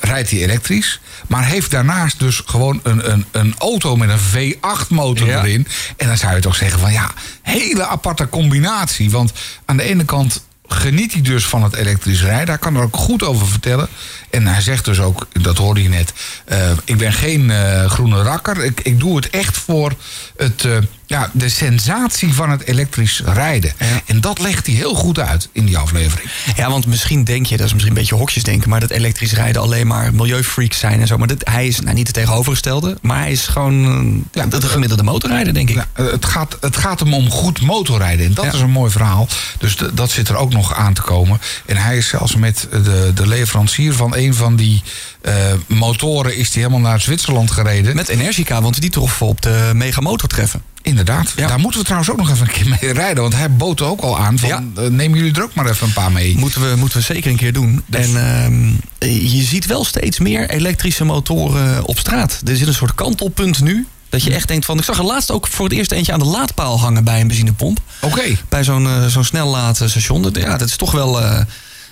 rijdt 0.00 0.30
hij 0.30 0.40
elektrisch. 0.40 1.00
Maar 1.26 1.44
heeft 1.44 1.70
daarnaast 1.70 2.18
dus 2.18 2.42
gewoon 2.46 2.80
een, 2.82 3.12
een, 3.12 3.24
een 3.30 3.54
auto 3.58 3.96
met 3.96 4.08
een 4.08 4.54
V8 4.54 4.88
motor 4.88 5.26
ja. 5.26 5.38
erin. 5.38 5.66
En 5.96 6.06
dan 6.06 6.16
zou 6.16 6.34
je 6.34 6.40
toch 6.40 6.56
zeggen 6.56 6.80
van 6.80 6.92
ja, 6.92 7.10
hele 7.42 7.86
aparte 7.86 8.28
combinatie. 8.28 9.10
Want 9.10 9.32
aan 9.64 9.76
de 9.76 9.82
ene 9.82 10.04
kant 10.04 10.44
geniet 10.68 11.12
hij 11.12 11.22
dus 11.22 11.46
van 11.46 11.62
het 11.62 11.74
elektrisch 11.74 12.22
rijden. 12.22 12.48
Hij 12.48 12.58
kan 12.58 12.76
er 12.76 12.82
ook 12.82 12.96
goed 12.96 13.22
over 13.22 13.46
vertellen. 13.46 13.88
En 14.30 14.46
hij 14.46 14.60
zegt 14.60 14.84
dus 14.84 15.00
ook, 15.00 15.26
dat 15.32 15.58
hoorde 15.58 15.82
je 15.82 15.88
net... 15.88 16.12
Uh, 16.52 16.70
ik 16.84 16.96
ben 16.96 17.12
geen 17.12 17.52
groene 17.88 18.22
rakker. 18.22 18.64
Ik, 18.64 18.80
ik 18.80 19.00
doe 19.00 19.16
het 19.16 19.30
echt 19.30 19.56
voor 19.56 19.92
het, 20.36 20.66
ja, 21.06 21.30
de 21.32 21.48
sensatie 21.48 22.34
van 22.34 22.50
het 22.50 22.66
elektrisch 22.66 23.22
rijden. 23.24 23.72
En 24.06 24.20
dat 24.20 24.38
legt 24.38 24.66
hij 24.66 24.74
heel 24.74 24.94
goed 24.94 25.18
uit 25.18 25.48
in 25.52 25.64
die 25.64 25.78
aflevering. 25.78 26.30
Ja, 26.56 26.70
want 26.70 26.86
misschien 26.86 27.24
denk 27.24 27.46
je, 27.46 27.56
dat 27.56 27.66
is 27.66 27.72
misschien 27.72 27.94
een 27.94 28.00
beetje 28.00 28.14
hokjes 28.14 28.42
denken, 28.42 28.68
maar 28.68 28.80
dat 28.80 28.90
elektrisch 28.90 29.32
rijden 29.32 29.62
alleen 29.62 29.86
maar 29.86 30.14
milieufreaks 30.14 30.78
zijn 30.78 31.00
en 31.00 31.06
zo. 31.06 31.18
Maar 31.18 31.28
dit, 31.28 31.48
hij 31.48 31.66
is 31.66 31.80
nou, 31.80 31.94
niet 31.94 32.06
het 32.06 32.16
tegenovergestelde, 32.16 32.98
maar 33.02 33.18
hij 33.18 33.32
is 33.32 33.46
gewoon 33.46 34.24
ja, 34.32 34.46
de, 34.46 34.62
gemiddelde 34.62 35.02
motorrijder, 35.02 35.54
denk 35.54 35.70
ik. 35.70 35.74
Ja, 35.74 35.86
het, 35.92 36.24
gaat, 36.24 36.56
het 36.60 36.76
gaat 36.76 37.00
hem 37.00 37.14
om 37.14 37.30
goed 37.30 37.60
motorrijden. 37.60 38.26
En 38.26 38.34
dat 38.34 38.54
is 38.54 38.60
een 38.60 38.70
mooi 38.70 38.90
verhaal. 38.90 39.28
Dus 39.58 39.76
dat 39.94 40.10
zit 40.10 40.28
er 40.28 40.36
ook 40.36 40.52
nog 40.52 40.74
aan 40.74 40.94
te 40.94 41.02
komen. 41.02 41.40
En 41.66 41.76
hij 41.76 41.96
is 41.96 42.08
zelfs 42.08 42.36
met 42.36 42.68
de, 42.70 43.10
de 43.14 43.26
leverancier 43.26 43.94
van 43.94 44.16
een 44.16 44.34
van 44.34 44.56
die 44.56 44.82
uh, 45.22 45.32
motoren 45.66 46.36
is 46.36 46.52
hij 46.52 46.62
helemaal 46.62 46.90
naar 46.90 47.00
Zwitserland 47.00 47.50
gereden. 47.50 47.96
Met 47.96 48.08
Energica, 48.08 48.62
want 48.62 48.80
die 48.80 48.90
trof 48.90 49.22
op 49.22 49.42
de 49.42 49.70
Megamotor 49.74 50.28
treffen. 50.28 50.62
Inderdaad. 50.84 51.32
Daar 51.36 51.58
moeten 51.58 51.80
we 51.80 51.84
trouwens 51.86 52.12
ook 52.12 52.18
nog 52.18 52.30
even 52.30 52.46
een 52.46 52.52
keer 52.52 52.68
mee 52.68 52.92
rijden. 52.92 53.22
Want 53.22 53.34
hij 53.34 53.50
bood 53.50 53.82
ook 53.82 54.00
al 54.00 54.18
aan 54.18 54.38
van, 54.38 54.48
ja. 54.48 54.64
Eh, 54.76 54.86
nemen 54.86 55.18
jullie 55.18 55.34
er 55.34 55.42
ook 55.42 55.54
maar 55.54 55.66
even 55.66 55.86
een 55.86 55.92
paar 55.92 56.12
mee. 56.12 56.38
Moeten 56.38 56.70
we, 56.70 56.76
moeten 56.76 56.98
we 56.98 57.04
zeker 57.04 57.30
een 57.30 57.36
keer 57.36 57.52
doen. 57.52 57.82
Dus. 57.86 58.12
En 58.12 58.80
uh, 59.02 59.32
je 59.32 59.42
ziet 59.42 59.66
wel 59.66 59.84
steeds 59.84 60.18
meer 60.18 60.50
elektrische 60.50 61.04
motoren 61.04 61.84
op 61.84 61.98
straat. 61.98 62.40
Er 62.44 62.56
zit 62.56 62.66
een 62.66 62.74
soort 62.74 62.94
kantelpunt 62.94 63.60
nu. 63.60 63.86
Dat 64.08 64.22
je 64.22 64.34
echt 64.34 64.48
denkt 64.48 64.64
van... 64.64 64.78
Ik 64.78 64.84
zag 64.84 64.98
er 64.98 65.04
laatst 65.04 65.30
ook 65.30 65.46
voor 65.46 65.64
het 65.64 65.74
eerst 65.74 65.92
eentje 65.92 66.12
aan 66.12 66.18
de 66.18 66.24
laadpaal 66.24 66.80
hangen 66.80 67.04
bij 67.04 67.20
een 67.20 67.26
benzinepomp. 67.26 67.80
Oké. 68.00 68.36
Bij 68.48 68.64
zo'n 68.64 68.84
uh, 68.84 69.06
zo'n 69.06 69.24
snelladstation. 69.24 70.30
Ja, 70.32 70.56
dat 70.56 70.68
is 70.68 70.76
toch 70.76 70.92
wel... 70.92 71.20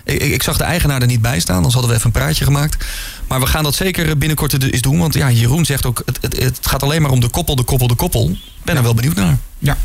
Ik, 0.05 0.23
ik, 0.23 0.43
zag 0.43 0.57
de 0.57 0.65
eigenaar 0.65 1.01
er 1.01 1.07
niet 1.07 1.23
bij 1.23 1.41
staan, 1.41 1.57
anders 1.57 1.75
hadden 1.75 1.93
we 1.93 1.99
even 1.99 2.11
een 2.15 2.21
praatje 2.21 2.45
gemaakt. 2.45 2.85
Maar 3.29 3.41
we 3.41 3.47
gaan 3.47 3.63
dat 3.63 3.75
zeker 3.75 4.19
binnenkort 4.19 4.63
eens 4.63 4.81
doen. 4.81 4.99
Want 4.99 5.15
ja, 5.15 5.31
Jeroen 5.31 5.65
zegt 5.65 5.87
ook, 5.87 6.03
het, 6.05 6.19
het, 6.21 6.37
het 6.37 6.59
gaat 6.63 6.83
alleen 6.83 7.03
maar 7.03 7.11
om 7.11 7.21
de 7.21 7.29
koppel, 7.29 7.57
de 7.57 7.63
koppel, 7.63 7.87
de 7.87 7.95
koppel. 7.95 8.37
Ben 8.65 8.77
er 8.77 8.83
wel 8.83 8.95
benieuwd 8.95 9.17
naar. 9.17 9.39
Ja. 9.59 9.77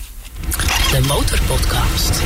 De 0.91 1.01
Motorpodcast. 1.07 2.21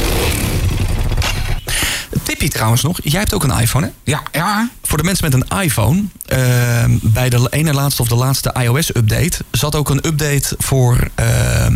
Tipje 2.24 2.50
trouwens 2.50 2.82
nog. 2.82 3.00
Jij 3.04 3.20
hebt 3.20 3.34
ook 3.34 3.44
een 3.44 3.60
iPhone, 3.60 3.86
hè? 3.86 3.92
Ja. 4.12 4.22
ja. 4.32 4.70
Voor 4.82 4.98
de 4.98 5.04
mensen 5.04 5.30
met 5.30 5.42
een 5.42 5.60
iPhone, 5.62 6.04
uh, 6.34 6.84
bij 7.02 7.30
de 7.30 7.48
ene 7.50 7.74
laatste 7.74 8.02
of 8.02 8.08
de 8.08 8.16
laatste 8.16 8.56
iOS-update... 8.60 9.38
zat 9.52 9.76
ook 9.76 9.90
een 9.90 10.08
update 10.08 10.56
voor 10.58 11.08
uh, 11.20 11.26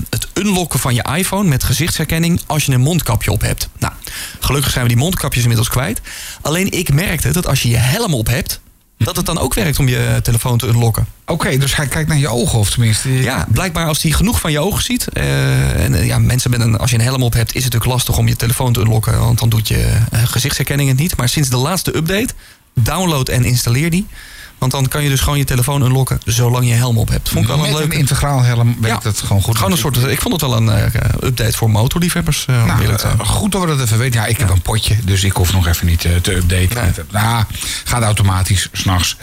het 0.10 0.27
unlocken 0.34 0.80
van 0.80 0.96
je 0.96 1.06
iPhone 1.15 1.50
met 1.50 1.63
gezichtsherkenning... 1.63 2.42
als 2.46 2.65
je 2.65 2.72
een 2.72 2.82
mondkapje 2.82 3.32
op 3.32 3.42
hebt. 3.42 3.70
Nou, 3.77 3.94
gelukkig 4.39 4.72
zijn 4.72 4.84
we 4.84 4.89
die 4.89 5.00
mondkapjes 5.00 5.42
inmiddels 5.42 5.70
kwijt. 5.70 6.01
Alleen 6.42 6.72
ik 6.72 6.94
merkte 6.94 7.32
dat 7.32 7.48
als 7.48 7.62
je 7.62 7.70
je 7.70 7.77
helm 7.77 8.13
op 8.13 8.27
hebt 8.27 8.60
dat 8.98 9.16
het 9.16 9.25
dan 9.25 9.40
ook 9.40 9.54
werkt 9.54 9.80
om 9.80 9.88
je 9.88 10.20
telefoon 10.24 10.58
te 10.58 10.68
unlocken. 10.68 11.08
Oké, 11.25 11.58
dus 11.58 11.75
hij 11.75 11.88
kijkt 11.88 12.10
naar 12.10 12.18
je 12.18 12.28
ogen 12.28 12.60
of 12.60 12.70
tenminste... 12.70 13.10
Ja, 13.10 13.48
blijkbaar 13.50 13.88
als 13.88 14.02
hij 14.02 14.12
genoeg 14.12 14.40
van 14.40 14.52
je 14.52 14.60
ogen 14.60 14.84
ziet... 14.84 15.08
Uh, 15.14 15.84
en 15.84 15.94
uh, 15.94 16.06
ja, 16.06 16.20
mensen 16.20 16.52
met 16.52 16.60
een, 16.60 16.78
als 16.78 16.90
je 16.90 16.98
een 16.98 17.04
helm 17.04 17.24
op 17.24 17.34
hebt... 17.34 17.56
is 17.56 17.64
het 17.64 17.74
natuurlijk 17.74 17.92
lastig 17.92 18.18
om 18.18 18.28
je 18.28 18.36
telefoon 18.36 18.74
te 18.74 18.80
unlocken... 18.80 19.20
want 19.20 19.40
dan 19.40 19.50
doet 19.50 19.68
je 19.68 19.98
uh, 20.14 20.20
gezichtsherkenning 20.24 20.90
het 20.90 20.98
niet. 21.00 21.18
Maar 21.18 21.30
sinds 21.30 21.50
de 21.50 21.58
laatste 21.58 21.96
update, 21.96 22.34
download 22.74 23.30
en 23.30 23.44
installeer 23.44 23.90
die... 23.90 24.08
Want 24.57 24.71
dan 24.71 24.88
kan 24.88 25.03
je 25.03 25.09
dus 25.09 25.19
gewoon 25.19 25.38
je 25.38 25.43
telefoon 25.43 25.81
unlocken 25.81 26.19
zolang 26.25 26.67
je 26.67 26.74
helm 26.74 26.97
op 26.97 27.09
hebt. 27.09 27.29
Vond 27.29 27.50
ik 27.50 27.55
wel 27.55 27.65
een 27.65 27.75
leuk. 27.75 27.93
integraal 27.93 28.41
helm 28.41 28.77
werkt 28.81 29.03
het 29.03 29.19
gewoon 29.19 29.41
goed. 29.41 29.55
Gewoon 29.55 29.71
een 29.71 29.77
soort, 29.77 29.97
ik 29.97 30.21
vond 30.21 30.41
het 30.41 30.41
wel 30.41 30.57
een 30.57 30.67
uh, 30.67 30.83
update 31.24 31.57
voor 31.57 31.69
motorliefhebbers. 31.69 32.45
Uh, 32.50 32.65
nou, 32.65 32.83
uh, 32.83 33.19
goed 33.19 33.51
dat 33.51 33.62
we 33.62 33.67
dat 33.67 33.81
even 33.81 33.97
weten. 33.97 34.19
Ja, 34.19 34.25
ik 34.25 34.38
heb 34.38 34.50
een 34.50 34.62
potje, 34.62 34.95
dus 35.03 35.24
ik 35.24 35.31
hoef 35.31 35.53
nog 35.53 35.67
even 35.67 35.85
niet 35.85 36.01
te 36.21 36.35
updaten. 36.35 36.81
Nee. 36.83 36.91
Nou, 37.12 37.43
gaat 37.83 38.03
automatisch, 38.03 38.69
s'nachts. 38.71 39.17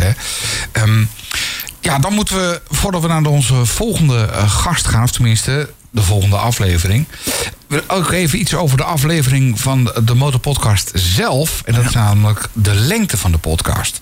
Um, 0.73 1.09
ja, 1.81 1.99
dan 1.99 2.13
moeten 2.13 2.37
we, 2.37 2.61
voordat 2.69 3.03
we 3.03 3.09
naar 3.09 3.25
onze 3.25 3.67
volgende 3.67 4.29
gast 4.47 4.87
gaan, 4.87 5.03
of 5.03 5.11
tenminste 5.11 5.71
de 5.91 6.03
volgende 6.03 6.37
aflevering. 6.37 7.07
Ook 7.87 8.11
even 8.11 8.41
iets 8.41 8.55
over 8.55 8.77
de 8.77 8.85
aflevering 8.85 9.61
van 9.61 9.93
de 10.05 10.15
Motorpodcast 10.15 10.91
zelf. 10.95 11.63
En 11.65 11.75
dat 11.75 11.85
is 11.85 11.93
namelijk 11.93 12.49
de 12.53 12.75
lengte 12.75 13.17
van 13.17 13.33
de 13.33 13.39
podcast. 13.39 14.02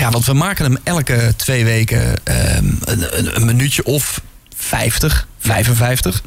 Ja, 0.00 0.10
want 0.10 0.24
we 0.26 0.32
maken 0.32 0.64
hem 0.64 0.78
elke 0.82 1.34
twee 1.36 1.64
weken 1.64 2.00
um, 2.56 2.78
een, 2.84 3.36
een, 3.36 3.46
minuutje 3.46 3.84
of 3.84 4.20
50, 4.56 5.26
55. 5.38 6.22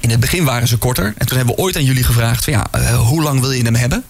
In 0.00 0.10
het 0.10 0.20
begin 0.20 0.44
waren 0.44 0.68
ze 0.68 0.76
korter. 0.76 1.14
En 1.18 1.26
toen 1.26 1.36
hebben 1.36 1.54
we 1.54 1.60
ooit 1.60 1.76
aan 1.76 1.84
jullie 1.84 2.04
gevraagd: 2.04 2.44
van, 2.44 2.52
ja, 2.52 2.66
uh, 2.76 2.94
hoe 2.94 3.22
lang 3.22 3.40
wil 3.40 3.52
je 3.52 3.62
hem 3.62 3.74
hebben? 3.74 4.04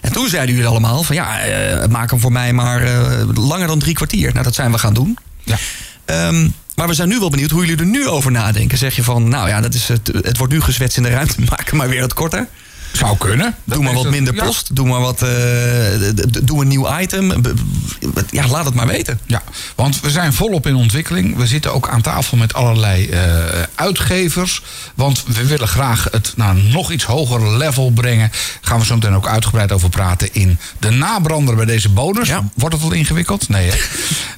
En 0.00 0.12
toen 0.12 0.28
zeiden 0.28 0.54
jullie 0.54 0.70
allemaal: 0.70 1.02
van 1.02 1.14
ja, 1.14 1.48
uh, 1.48 1.86
maak 1.86 2.10
hem 2.10 2.20
voor 2.20 2.32
mij 2.32 2.52
maar 2.52 2.82
uh, 2.82 3.28
langer 3.34 3.66
dan 3.66 3.78
drie 3.78 3.94
kwartier. 3.94 4.32
Nou, 4.32 4.44
dat 4.44 4.54
zijn 4.54 4.72
we 4.72 4.78
gaan 4.78 4.94
doen. 4.94 5.18
Ja. 5.44 5.58
Um, 6.26 6.54
maar 6.74 6.88
we 6.88 6.94
zijn 6.94 7.08
nu 7.08 7.18
wel 7.18 7.30
benieuwd 7.30 7.50
hoe 7.50 7.66
jullie 7.66 7.80
er 7.80 7.90
nu 7.90 8.08
over 8.08 8.30
nadenken. 8.30 8.78
Zeg 8.78 8.96
je 8.96 9.02
van, 9.02 9.28
nou 9.28 9.48
ja, 9.48 9.60
dat 9.60 9.74
is 9.74 9.88
het, 9.88 10.10
het 10.22 10.36
wordt 10.36 10.52
nu 10.52 10.60
gezwetst 10.60 10.96
in 10.96 11.02
de 11.02 11.10
ruimte, 11.10 11.40
maak 11.50 11.68
hem 11.68 11.76
maar 11.76 11.88
weer 11.88 12.00
wat 12.00 12.14
korter. 12.14 12.46
Zou 12.92 13.16
kunnen. 13.16 13.54
Doe 13.64 13.82
maar 13.82 13.94
wat 13.94 14.10
minder 14.10 14.34
post. 14.34 14.76
Doe 14.76 14.88
maar 14.88 15.00
wat. 15.00 15.22
Uh, 15.22 15.28
doe 16.42 16.60
een 16.60 16.68
nieuw 16.68 16.98
item. 17.00 17.42
Ja, 18.30 18.48
laat 18.48 18.64
het 18.64 18.74
maar 18.74 18.86
weten. 18.86 19.20
Ja, 19.26 19.42
want 19.74 20.00
we 20.00 20.10
zijn 20.10 20.32
volop 20.32 20.66
in 20.66 20.74
ontwikkeling. 20.74 21.36
We 21.36 21.46
zitten 21.46 21.74
ook 21.74 21.88
aan 21.88 22.00
tafel 22.00 22.36
met 22.36 22.54
allerlei 22.54 23.08
uh, 23.10 23.18
uitgevers. 23.74 24.62
Want 24.94 25.24
we 25.26 25.46
willen 25.46 25.68
graag 25.68 26.08
het 26.10 26.32
naar 26.36 26.50
een 26.50 26.70
nog 26.70 26.92
iets 26.92 27.04
hoger 27.04 27.56
level 27.56 27.90
brengen. 27.90 28.30
Gaan 28.60 28.78
we 28.78 28.84
zo 28.84 28.94
meteen 28.94 29.14
ook 29.14 29.28
uitgebreid 29.28 29.72
over 29.72 29.88
praten 29.88 30.28
in 30.32 30.58
de 30.78 30.90
nabrander 30.90 31.56
bij 31.56 31.64
deze 31.64 31.88
bonus. 31.88 32.28
Ja. 32.28 32.48
Wordt 32.54 32.74
het 32.74 32.84
al 32.84 32.92
ingewikkeld? 32.92 33.48
Nee, 33.48 33.70
hè? 33.70 33.76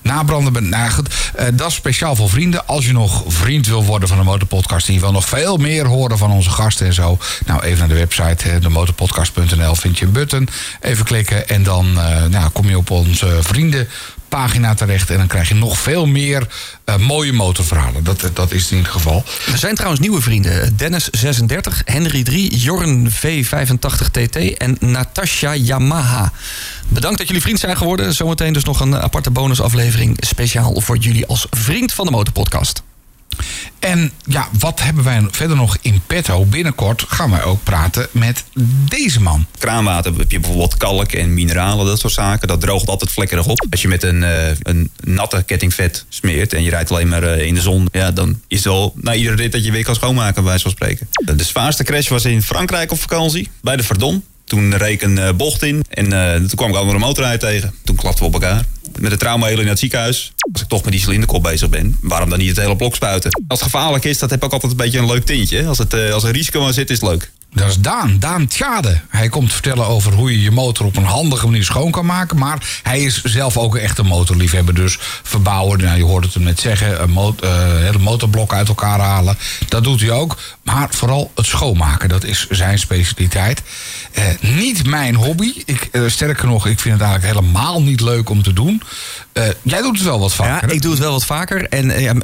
nabrander 0.10 0.52
bij. 0.52 0.62
Nou 0.62 0.90
goed, 0.90 1.14
uh, 1.38 1.46
dat 1.52 1.68
is 1.68 1.74
speciaal 1.74 2.16
voor 2.16 2.30
vrienden. 2.30 2.66
Als 2.66 2.86
je 2.86 2.92
nog 2.92 3.22
vriend 3.26 3.66
wil 3.66 3.84
worden 3.84 4.08
van 4.08 4.18
de 4.18 4.24
Motorpodcast. 4.24 4.88
en 4.88 4.94
je 4.94 5.00
wil 5.00 5.12
nog 5.12 5.28
veel 5.28 5.56
meer 5.56 5.86
horen 5.86 6.18
van 6.18 6.30
onze 6.30 6.50
gasten 6.50 6.86
en 6.86 6.92
zo. 6.92 7.18
Nou, 7.46 7.62
even 7.62 7.78
naar 7.78 7.88
de 7.88 7.94
website 7.94 8.39
de 8.61 8.68
motorpodcast.nl 8.68 9.74
vind 9.74 9.98
je 9.98 10.05
een 10.05 10.12
button. 10.12 10.48
Even 10.81 11.05
klikken 11.05 11.48
en 11.48 11.62
dan 11.62 11.87
uh, 11.87 12.24
nou, 12.24 12.50
kom 12.50 12.68
je 12.68 12.79
op 12.79 12.90
onze 12.90 13.38
vriendenpagina 13.40 14.74
terecht. 14.74 15.11
En 15.11 15.18
dan 15.18 15.26
krijg 15.26 15.48
je 15.48 15.55
nog 15.55 15.79
veel 15.79 16.07
meer 16.07 16.46
uh, 16.85 16.96
mooie 16.96 17.33
motorverhalen. 17.33 18.05
Dat, 18.05 18.31
dat 18.35 18.53
is 18.53 18.70
in 18.70 18.76
ieder 18.76 18.92
geval. 18.92 19.24
Er 19.53 19.59
zijn 19.59 19.74
trouwens 19.74 20.00
nieuwe 20.00 20.20
vrienden. 20.20 20.76
Dennis 20.76 21.09
36, 21.11 21.83
Henry 21.85 22.22
3, 22.22 22.57
Jorn 22.57 23.11
V85TT 23.11 24.57
en 24.57 24.76
Natasha 24.81 25.55
Yamaha. 25.55 26.33
Bedankt 26.88 27.18
dat 27.18 27.26
jullie 27.26 27.42
vriend 27.42 27.61
zijn 27.61 27.76
geworden. 27.76 28.14
Zometeen 28.14 28.53
dus 28.53 28.64
nog 28.64 28.81
een 28.81 28.96
aparte 28.96 29.31
bonusaflevering. 29.31 30.16
Speciaal 30.20 30.81
voor 30.81 30.96
jullie 30.96 31.26
als 31.26 31.46
vriend 31.50 31.92
van 31.92 32.05
de 32.05 32.11
Motorpodcast. 32.11 32.83
En 33.79 34.12
ja, 34.24 34.48
wat 34.59 34.81
hebben 34.81 35.05
wij 35.05 35.26
verder 35.31 35.57
nog 35.57 35.76
in 35.81 36.00
petto? 36.07 36.44
Binnenkort 36.44 37.05
gaan 37.09 37.31
wij 37.31 37.42
ook 37.42 37.62
praten 37.62 38.09
met 38.11 38.44
deze 38.88 39.20
man. 39.20 39.46
Kraanwater 39.59 40.16
heb 40.16 40.31
je 40.31 40.40
bijvoorbeeld 40.40 40.76
kalk 40.76 41.12
en 41.12 41.35
mineralen, 41.35 41.87
dat 41.87 42.00
soort 42.00 42.12
zaken. 42.12 42.48
Dat 42.48 42.61
droogt 42.61 42.88
altijd 42.88 43.12
vlekkerig 43.12 43.46
op. 43.46 43.66
Als 43.70 43.83
je 43.83 43.88
met 43.88 44.03
een, 44.03 44.22
uh, 44.22 44.48
een 44.62 44.90
natte 45.00 45.42
kettingvet 45.42 46.05
smeert 46.09 46.53
en 46.53 46.62
je 46.62 46.70
rijdt 46.70 46.90
alleen 46.90 47.09
maar 47.09 47.22
uh, 47.22 47.46
in 47.46 47.55
de 47.55 47.61
zon... 47.61 47.88
Ja, 47.92 48.11
dan 48.11 48.40
is 48.48 48.57
het 48.57 48.66
wel 48.66 48.92
na 48.96 49.14
iedere 49.14 49.37
rit 49.37 49.53
dat 49.53 49.64
je 49.64 49.72
weer 49.72 49.85
kan 49.85 49.94
schoonmaken, 49.94 50.44
bij 50.44 50.59
van 50.59 50.70
spreken. 50.70 51.09
De 51.24 51.44
zwaarste 51.44 51.85
crash 51.85 52.09
was 52.09 52.24
in 52.24 52.42
Frankrijk 52.42 52.92
op 52.92 53.00
vakantie, 53.00 53.48
bij 53.62 53.76
de 53.76 53.83
Verdon. 53.83 54.24
Toen 54.44 54.76
reek 54.76 55.03
een 55.03 55.37
bocht 55.37 55.62
in 55.62 55.85
en 55.88 56.09
toen 56.38 56.57
kwam 56.57 56.68
ik 56.68 56.74
nog 56.74 56.92
een 56.92 57.00
motorrijd 57.00 57.40
tegen. 57.40 57.74
Toen 57.85 57.96
klapten 57.96 58.20
we 58.20 58.37
op 58.37 58.42
elkaar 58.42 58.64
met 59.00 59.10
de 59.10 59.16
trauma 59.16 59.46
heel 59.46 59.60
in 59.60 59.68
het 59.68 59.78
ziekenhuis. 59.78 60.32
Als 60.52 60.62
ik 60.62 60.68
toch 60.68 60.82
met 60.82 60.92
die 60.92 61.00
cilinderkop 61.00 61.42
bezig 61.42 61.68
ben, 61.68 61.96
waarom 62.00 62.30
dan 62.30 62.38
niet 62.38 62.48
het 62.48 62.58
hele 62.58 62.76
blok 62.76 62.94
spuiten? 62.94 63.30
Als 63.48 63.60
het 63.60 63.70
gevaarlijk 63.70 64.04
is, 64.04 64.18
dat 64.18 64.30
heb 64.30 64.44
ook 64.44 64.52
altijd 64.52 64.72
een 64.72 64.78
beetje 64.78 64.98
een 64.98 65.06
leuk 65.06 65.24
tintje. 65.24 65.66
Als, 65.66 65.78
het, 65.78 65.94
als 66.12 66.24
er 66.24 66.32
risico 66.32 66.66
aan 66.66 66.72
zit, 66.72 66.90
is 66.90 67.00
het 67.00 67.08
leuk. 67.08 67.30
Dat 67.52 67.68
is 67.68 67.78
Daan, 67.78 68.18
Daan 68.18 68.46
Tjade. 68.46 69.00
Hij 69.08 69.28
komt 69.28 69.52
vertellen 69.52 69.86
over 69.86 70.12
hoe 70.12 70.32
je 70.32 70.42
je 70.42 70.50
motor 70.50 70.86
op 70.86 70.96
een 70.96 71.04
handige 71.04 71.46
manier 71.46 71.64
schoon 71.64 71.90
kan 71.90 72.06
maken. 72.06 72.38
Maar 72.38 72.80
hij 72.82 73.00
is 73.00 73.22
zelf 73.22 73.56
ook 73.56 73.76
echt 73.76 73.98
een 73.98 74.06
motorliefhebber. 74.06 74.74
Dus 74.74 74.98
verbouwen, 75.22 75.78
nou, 75.78 75.96
je 75.96 76.04
hoorde 76.04 76.26
het 76.26 76.34
hem 76.34 76.44
net 76.44 76.60
zeggen... 76.60 77.10
uh, 77.10 77.28
hele 77.76 77.98
motorblok 77.98 78.52
uit 78.52 78.68
elkaar 78.68 79.00
halen. 79.00 79.36
Dat 79.68 79.84
doet 79.84 80.00
hij 80.00 80.10
ook. 80.10 80.38
Maar 80.62 80.88
vooral 80.90 81.32
het 81.34 81.46
schoonmaken, 81.46 82.08
dat 82.08 82.24
is 82.24 82.46
zijn 82.48 82.78
specialiteit. 82.78 83.62
Uh, 84.18 84.25
niet 84.59 84.87
mijn 84.87 85.14
hobby. 85.14 85.53
Ik, 85.64 85.88
uh, 85.92 86.09
sterker 86.09 86.46
nog, 86.46 86.66
ik 86.66 86.81
vind 86.81 86.94
het 86.94 87.09
eigenlijk 87.09 87.35
helemaal 87.35 87.83
niet 87.83 88.01
leuk 88.01 88.31
om 88.31 88.42
te 88.42 88.53
doen. 88.53 88.83
jij 89.62 89.83
doet 89.83 89.96
het 89.96 90.07
wel 90.07 90.20
wat 90.20 90.35
vaker. 90.35 90.68
Ja, 90.68 90.75
ik 90.75 90.83
doe 90.83 90.90
het 90.90 91.01
wel 91.01 91.12
wat 91.12 91.25
vaker. 91.25 91.68
En 91.68 92.01
ja, 92.01 92.14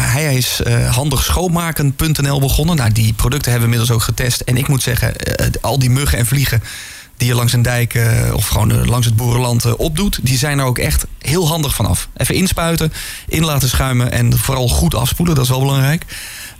hij 0.00 0.34
is 0.34 0.60
handigschoonmaken.nl 0.90 2.40
begonnen. 2.40 2.76
Nou, 2.76 2.92
die 2.92 3.12
producten 3.12 3.50
hebben 3.50 3.68
we 3.68 3.74
inmiddels 3.74 4.00
ook 4.00 4.06
getest. 4.06 4.40
En 4.40 4.56
ik 4.56 4.68
moet 4.68 4.82
zeggen, 4.82 5.12
al 5.60 5.78
die 5.78 5.90
muggen 5.90 6.18
en 6.18 6.26
vliegen 6.26 6.62
die 7.16 7.28
je 7.28 7.34
langs 7.34 7.52
een 7.52 7.62
dijk 7.62 7.94
uh, 7.94 8.34
of 8.34 8.48
gewoon 8.48 8.72
uh, 8.72 8.84
langs 8.84 9.06
het 9.06 9.16
boerenland 9.16 9.64
uh, 9.64 9.72
opdoet, 9.76 10.18
die 10.22 10.38
zijn 10.38 10.58
er 10.58 10.64
ook 10.64 10.78
echt 10.78 11.06
heel 11.18 11.48
handig 11.48 11.74
vanaf. 11.74 12.08
Even 12.16 12.34
inspuiten, 12.34 12.92
in 13.28 13.44
laten 13.44 13.68
schuimen 13.68 14.12
en 14.12 14.38
vooral 14.38 14.68
goed 14.68 14.94
afspoelen, 14.94 15.34
dat 15.34 15.44
is 15.44 15.50
wel 15.50 15.60
belangrijk. 15.60 16.04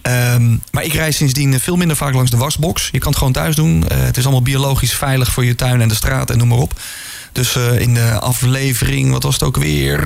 Um, 0.07 0.63
maar 0.71 0.85
ik 0.85 0.93
reis 0.93 1.17
sindsdien 1.17 1.61
veel 1.61 1.77
minder 1.77 1.97
vaak 1.97 2.15
langs 2.15 2.31
de 2.31 2.37
wasbox. 2.37 2.89
Je 2.93 2.99
kan 2.99 3.09
het 3.09 3.19
gewoon 3.19 3.33
thuis 3.33 3.57
doen. 3.57 3.85
het 3.89 4.17
is 4.17 4.23
allemaal 4.23 4.43
biologisch 4.43 4.95
veilig 4.95 5.33
voor 5.33 5.45
je 5.45 5.55
tuin 5.55 5.81
en 5.81 5.89
de 5.89 5.95
straat 5.95 6.31
en 6.31 6.39
noem 6.39 6.49
maar 6.49 6.59
op. 6.59 6.81
Dus 7.33 7.57
in 7.57 7.95
de 7.95 8.19
aflevering, 8.21 9.11
wat 9.11 9.23
was 9.23 9.35
het 9.35 9.43
ook 9.43 9.57
weer? 9.57 9.99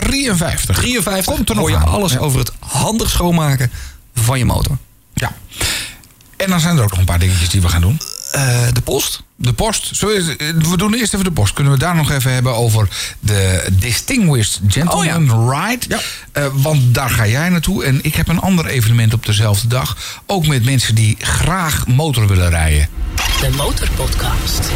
53. 0.00 0.76
53 0.76 1.34
Komt 1.34 1.48
er 1.48 1.54
nog 1.54 1.64
hoor 1.64 1.78
je 1.78 1.84
aan. 1.84 1.92
alles 1.92 2.12
ja. 2.12 2.18
over 2.18 2.38
het 2.38 2.52
handig 2.58 3.10
schoonmaken 3.10 3.70
van 4.14 4.38
je 4.38 4.44
motor. 4.44 4.76
Ja. 5.14 5.32
En 6.36 6.50
dan 6.50 6.60
zijn 6.60 6.76
er 6.76 6.82
ook 6.82 6.90
nog 6.90 6.98
een 6.98 7.04
paar 7.04 7.18
dingetjes 7.18 7.48
die 7.48 7.60
we 7.60 7.68
gaan 7.68 7.80
doen. 7.80 8.00
Eh, 8.32 8.72
de 8.72 8.80
post. 8.80 9.22
De 9.36 9.52
post. 9.52 10.00
We, 10.00 10.34
eh, 10.38 10.68
we 10.70 10.76
doen 10.76 10.94
eerst 10.94 11.14
even 11.14 11.24
de 11.24 11.32
post. 11.32 11.52
Kunnen 11.52 11.72
we 11.72 11.78
daar 11.78 11.96
nog 11.96 12.10
even 12.10 12.32
hebben 12.32 12.54
over 12.54 12.88
de 13.20 13.66
Distinguished 13.72 14.60
Gentleman 14.66 15.50
Ride? 15.50 15.84
Ja. 15.88 15.98
Eh, 16.32 16.46
want 16.52 16.94
daar 16.94 17.10
ga 17.10 17.26
jij 17.26 17.48
naartoe. 17.48 17.84
En 17.84 17.98
ik 18.04 18.14
heb 18.14 18.28
een 18.28 18.40
ander 18.40 18.66
evenement 18.66 19.14
op 19.14 19.26
dezelfde 19.26 19.68
dag. 19.68 19.96
Ook 20.26 20.46
met 20.46 20.64
mensen 20.64 20.94
die 20.94 21.16
graag 21.20 21.86
motor 21.86 22.26
willen 22.26 22.50
rijden. 22.50 22.88
De 23.40 23.50
Motorpodcast. 23.56 24.70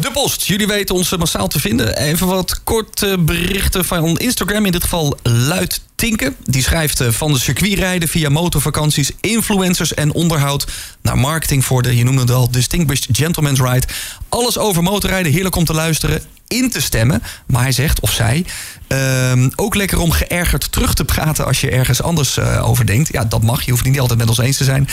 De 0.00 0.10
Post. 0.12 0.46
Jullie 0.46 0.66
weten 0.66 0.94
ons 0.94 1.16
massaal 1.16 1.48
te 1.48 1.60
vinden. 1.60 1.96
Even 1.96 2.26
wat 2.26 2.62
korte 2.64 3.18
berichten 3.18 3.84
van 3.84 4.18
Instagram. 4.18 4.66
In 4.66 4.72
dit 4.72 4.82
geval 4.82 5.18
Luid 5.22 5.80
Tinken. 5.94 6.36
Die 6.44 6.62
schrijft 6.62 7.00
eh, 7.00 7.08
van 7.10 7.32
de 7.32 7.38
circuitrijden 7.38 8.08
via 8.08 8.28
motorvakanties, 8.28 9.10
influencers 9.20 9.94
en 9.94 10.12
onderhoud... 10.12 10.66
naar 11.02 11.18
marketing 11.18 11.64
voor 11.64 11.82
de, 11.82 11.96
je 11.96 12.04
noemde 12.04 12.20
het 12.20 12.30
al, 12.30 12.50
Distinguished 12.50 13.08
Gentleman's 13.12 13.60
Ride. 13.60 13.86
Alles 14.28 14.58
over 14.58 14.82
motorrijden, 14.82 15.32
heerlijk 15.32 15.56
om 15.56 15.64
te 15.64 15.74
luisteren, 15.74 16.22
in 16.48 16.70
te 16.70 16.80
stemmen. 16.80 17.22
Maar 17.46 17.62
hij 17.62 17.72
zegt, 17.72 18.00
of 18.00 18.12
zij, 18.12 18.44
ehm, 18.86 19.50
ook 19.56 19.74
lekker 19.74 19.98
om 19.98 20.10
geërgerd 20.10 20.72
terug 20.72 20.94
te 20.94 21.04
praten... 21.04 21.46
als 21.46 21.60
je 21.60 21.70
ergens 21.70 22.02
anders 22.02 22.36
eh, 22.36 22.68
over 22.68 22.86
denkt. 22.86 23.12
Ja, 23.12 23.24
dat 23.24 23.42
mag. 23.42 23.62
Je 23.62 23.70
hoeft 23.70 23.84
niet 23.84 24.00
altijd 24.00 24.18
met 24.18 24.28
ons 24.28 24.38
eens 24.38 24.56
te 24.56 24.64
zijn. 24.64 24.88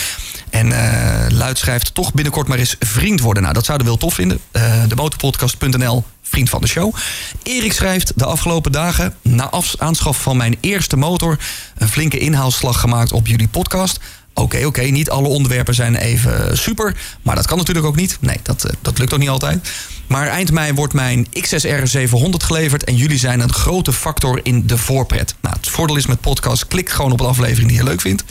En 0.60 0.72
eh, 0.72 1.30
Luid 1.30 1.58
schrijft 1.58 1.94
toch 1.94 2.14
binnenkort 2.14 2.48
maar 2.48 2.58
eens 2.58 2.76
vriend 2.78 3.20
worden. 3.20 3.42
Nou, 3.42 3.54
dat 3.54 3.64
zouden 3.64 3.86
we 3.86 3.92
wel 3.92 4.02
tof 4.02 4.14
vinden. 4.14 4.40
Uh, 4.52 4.62
de 4.88 4.94
motorpodcast.nl 4.94 6.04
vriend 6.22 6.50
van 6.50 6.60
de 6.60 6.66
show. 6.66 6.94
Erik 7.42 7.72
schrijft 7.72 8.12
de 8.16 8.24
afgelopen 8.24 8.72
dagen 8.72 9.14
na 9.22 9.50
af- 9.50 9.74
aanschaf 9.78 10.22
van 10.22 10.36
mijn 10.36 10.56
eerste 10.60 10.96
motor... 10.96 11.38
een 11.78 11.88
flinke 11.88 12.18
inhaalslag 12.18 12.80
gemaakt 12.80 13.12
op 13.12 13.26
jullie 13.26 13.48
podcast. 13.48 14.00
Oké, 14.34 14.64
oké, 14.66 14.80
niet 14.80 15.10
alle 15.10 15.28
onderwerpen 15.28 15.74
zijn 15.74 15.96
even 15.96 16.58
super. 16.58 16.96
Maar 17.22 17.36
dat 17.36 17.46
kan 17.46 17.58
natuurlijk 17.58 17.86
ook 17.86 17.96
niet. 17.96 18.16
Nee, 18.20 18.40
dat, 18.42 18.64
eh, 18.64 18.72
dat 18.82 18.98
lukt 18.98 19.12
ook 19.12 19.18
niet 19.18 19.28
altijd. 19.28 19.68
Maar 20.10 20.26
eind 20.26 20.52
mei 20.52 20.72
wordt 20.72 20.92
mijn 20.92 21.26
XSR 21.40 21.84
700 21.84 22.42
geleverd... 22.42 22.84
en 22.84 22.96
jullie 22.96 23.18
zijn 23.18 23.40
een 23.40 23.52
grote 23.52 23.92
factor 23.92 24.40
in 24.42 24.66
de 24.66 24.76
voorpret. 24.76 25.34
Nou, 25.40 25.56
het 25.56 25.68
voordeel 25.68 25.96
is 25.96 26.06
met 26.06 26.20
podcast... 26.20 26.66
klik 26.66 26.88
gewoon 26.88 27.12
op 27.12 27.20
een 27.20 27.26
aflevering 27.26 27.68
die 27.68 27.78
je 27.78 27.84
leuk 27.84 28.00
vindt. 28.00 28.24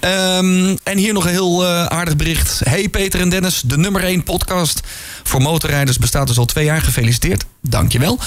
Ehm, 0.00 0.76
en 0.82 0.98
hier 0.98 1.12
nog 1.12 1.24
een 1.24 1.30
heel 1.30 1.64
eh, 1.64 1.84
aardig 1.84 2.16
bericht. 2.16 2.60
Hey 2.64 2.88
Peter 2.88 3.20
en 3.20 3.28
Dennis, 3.28 3.62
de 3.66 3.78
nummer 3.78 4.04
1 4.04 4.22
podcast 4.22 4.80
voor 5.22 5.42
motorrijders 5.42 5.98
bestaat 5.98 6.26
dus 6.26 6.38
al 6.38 6.44
twee 6.44 6.64
jaar. 6.64 6.80
Gefeliciteerd, 6.80 7.44
dankjewel. 7.60 8.18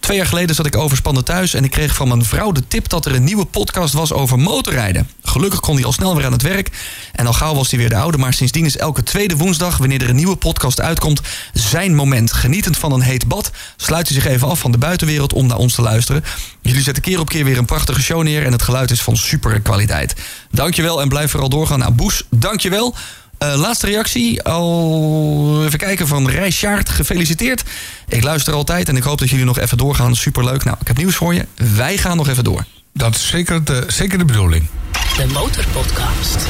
Twee 0.00 0.16
jaar 0.16 0.28
geleden 0.28 0.54
zat 0.54 0.66
ik 0.66 0.76
overspannen 0.76 1.24
thuis... 1.24 1.54
en 1.54 1.64
ik 1.64 1.70
kreeg 1.70 1.94
van 1.94 2.08
mijn 2.08 2.24
vrouw 2.24 2.52
de 2.52 2.62
tip 2.68 2.88
dat 2.88 3.06
er 3.06 3.14
een 3.14 3.24
nieuwe 3.24 3.44
podcast 3.44 3.94
was 3.94 4.12
over 4.12 4.38
motorrijden. 4.38 5.08
Gelukkig 5.22 5.60
kon 5.60 5.74
hij 5.74 5.84
al 5.84 5.92
snel 5.92 6.16
weer 6.16 6.26
aan 6.26 6.32
het 6.32 6.42
werk. 6.42 6.70
En 7.12 7.26
al 7.26 7.32
gauw 7.32 7.54
was 7.54 7.70
hij 7.70 7.78
weer 7.78 7.88
de 7.88 7.96
oude. 7.96 8.18
Maar 8.18 8.32
sindsdien 8.32 8.64
is 8.64 8.76
elke 8.76 9.02
tweede 9.02 9.36
woensdag, 9.36 9.76
wanneer 9.76 10.02
er 10.02 10.08
een 10.08 10.16
nieuwe 10.16 10.36
podcast 10.36 10.80
uitkomt... 10.80 11.20
zijn 11.52 11.94
moment. 11.94 12.32
Genietend 12.48 12.78
van 12.78 12.92
een 12.92 13.00
heet 13.00 13.28
bad, 13.28 13.50
sluit 13.76 14.08
hij 14.08 14.20
zich 14.20 14.26
even 14.26 14.48
af 14.48 14.58
van 14.58 14.70
de 14.70 14.78
buitenwereld 14.78 15.32
om 15.32 15.46
naar 15.46 15.56
ons 15.56 15.74
te 15.74 15.82
luisteren. 15.82 16.24
Jullie 16.60 16.82
zetten 16.82 17.02
keer 17.02 17.20
op 17.20 17.28
keer 17.28 17.44
weer 17.44 17.58
een 17.58 17.64
prachtige 17.64 18.02
show 18.02 18.22
neer... 18.22 18.44
en 18.44 18.52
het 18.52 18.62
geluid 18.62 18.90
is 18.90 19.02
van 19.02 19.16
super 19.16 19.60
kwaliteit. 19.60 20.14
Dankjewel 20.50 21.00
en 21.00 21.08
blijf 21.08 21.30
vooral 21.30 21.48
doorgaan. 21.48 21.78
Nou, 21.78 21.92
Boes, 21.92 22.22
dankjewel. 22.30 22.94
Uh, 23.42 23.54
laatste 23.54 23.86
reactie, 23.86 24.42
al 24.42 25.64
even 25.64 25.78
kijken 25.78 26.06
van 26.06 26.28
Rijs 26.28 26.56
Sjaard. 26.56 26.88
Gefeliciteerd. 26.88 27.62
Ik 28.08 28.22
luister 28.22 28.54
altijd 28.54 28.88
en 28.88 28.96
ik 28.96 29.02
hoop 29.02 29.18
dat 29.18 29.30
jullie 29.30 29.44
nog 29.44 29.58
even 29.58 29.78
doorgaan. 29.78 30.16
Superleuk. 30.16 30.64
Nou, 30.64 30.76
ik 30.80 30.86
heb 30.86 30.96
nieuws 30.96 31.16
voor 31.16 31.34
je. 31.34 31.46
Wij 31.76 31.96
gaan 31.96 32.16
nog 32.16 32.28
even 32.28 32.44
door. 32.44 32.64
Dat 32.92 33.14
is 33.14 33.26
zeker 33.26 33.64
de, 33.64 33.84
zeker 33.86 34.18
de 34.18 34.24
bedoeling. 34.24 34.68
De 35.16 35.26
Motorpodcast. 35.26 36.46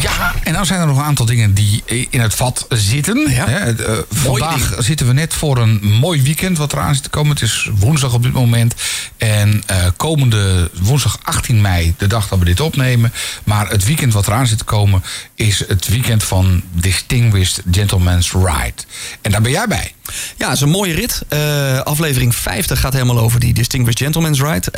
Ja, 0.00 0.34
en 0.42 0.52
dan 0.52 0.66
zijn 0.66 0.80
er 0.80 0.86
nog 0.86 0.96
een 0.96 1.02
aantal 1.02 1.26
dingen 1.26 1.54
die 1.54 1.82
in 2.10 2.20
het 2.20 2.34
vat 2.34 2.66
zitten. 2.68 3.30
Ja. 3.30 3.48
Hè, 3.48 3.80
uh, 3.80 3.98
vandaag 4.10 4.70
ding. 4.70 4.84
zitten 4.84 5.06
we 5.06 5.12
net 5.12 5.34
voor 5.34 5.58
een 5.58 5.80
mooi 5.82 6.22
weekend 6.22 6.58
wat 6.58 6.72
eraan 6.72 6.94
zit 6.94 7.02
te 7.02 7.08
komen. 7.08 7.32
Het 7.32 7.42
is 7.42 7.70
woensdag 7.78 8.14
op 8.14 8.22
dit 8.22 8.32
moment. 8.32 8.74
En 9.16 9.62
uh, 9.70 9.76
komende 9.96 10.70
woensdag 10.80 11.18
18 11.22 11.60
mei, 11.60 11.94
de 11.98 12.06
dag 12.06 12.28
dat 12.28 12.38
we 12.38 12.44
dit 12.44 12.60
opnemen. 12.60 13.12
Maar 13.44 13.68
het 13.68 13.84
weekend 13.84 14.12
wat 14.12 14.26
eraan 14.26 14.46
zit 14.46 14.58
te 14.58 14.64
komen 14.64 15.04
is 15.34 15.64
het 15.68 15.88
weekend 15.88 16.24
van 16.24 16.62
Distinguished 16.72 17.62
Gentleman's 17.70 18.32
Ride. 18.32 18.82
En 19.22 19.30
daar 19.30 19.42
ben 19.42 19.52
jij 19.52 19.66
bij. 19.68 19.94
Ja, 20.36 20.46
het 20.46 20.56
is 20.56 20.60
een 20.60 20.68
mooie 20.68 20.94
rit. 20.94 21.22
Uh, 21.28 21.78
aflevering 21.78 22.34
50 22.34 22.80
gaat 22.80 22.92
helemaal 22.92 23.18
over 23.18 23.40
die 23.40 23.54
Distinguished 23.54 23.98
Gentleman's 23.98 24.40
Ride. 24.40 24.70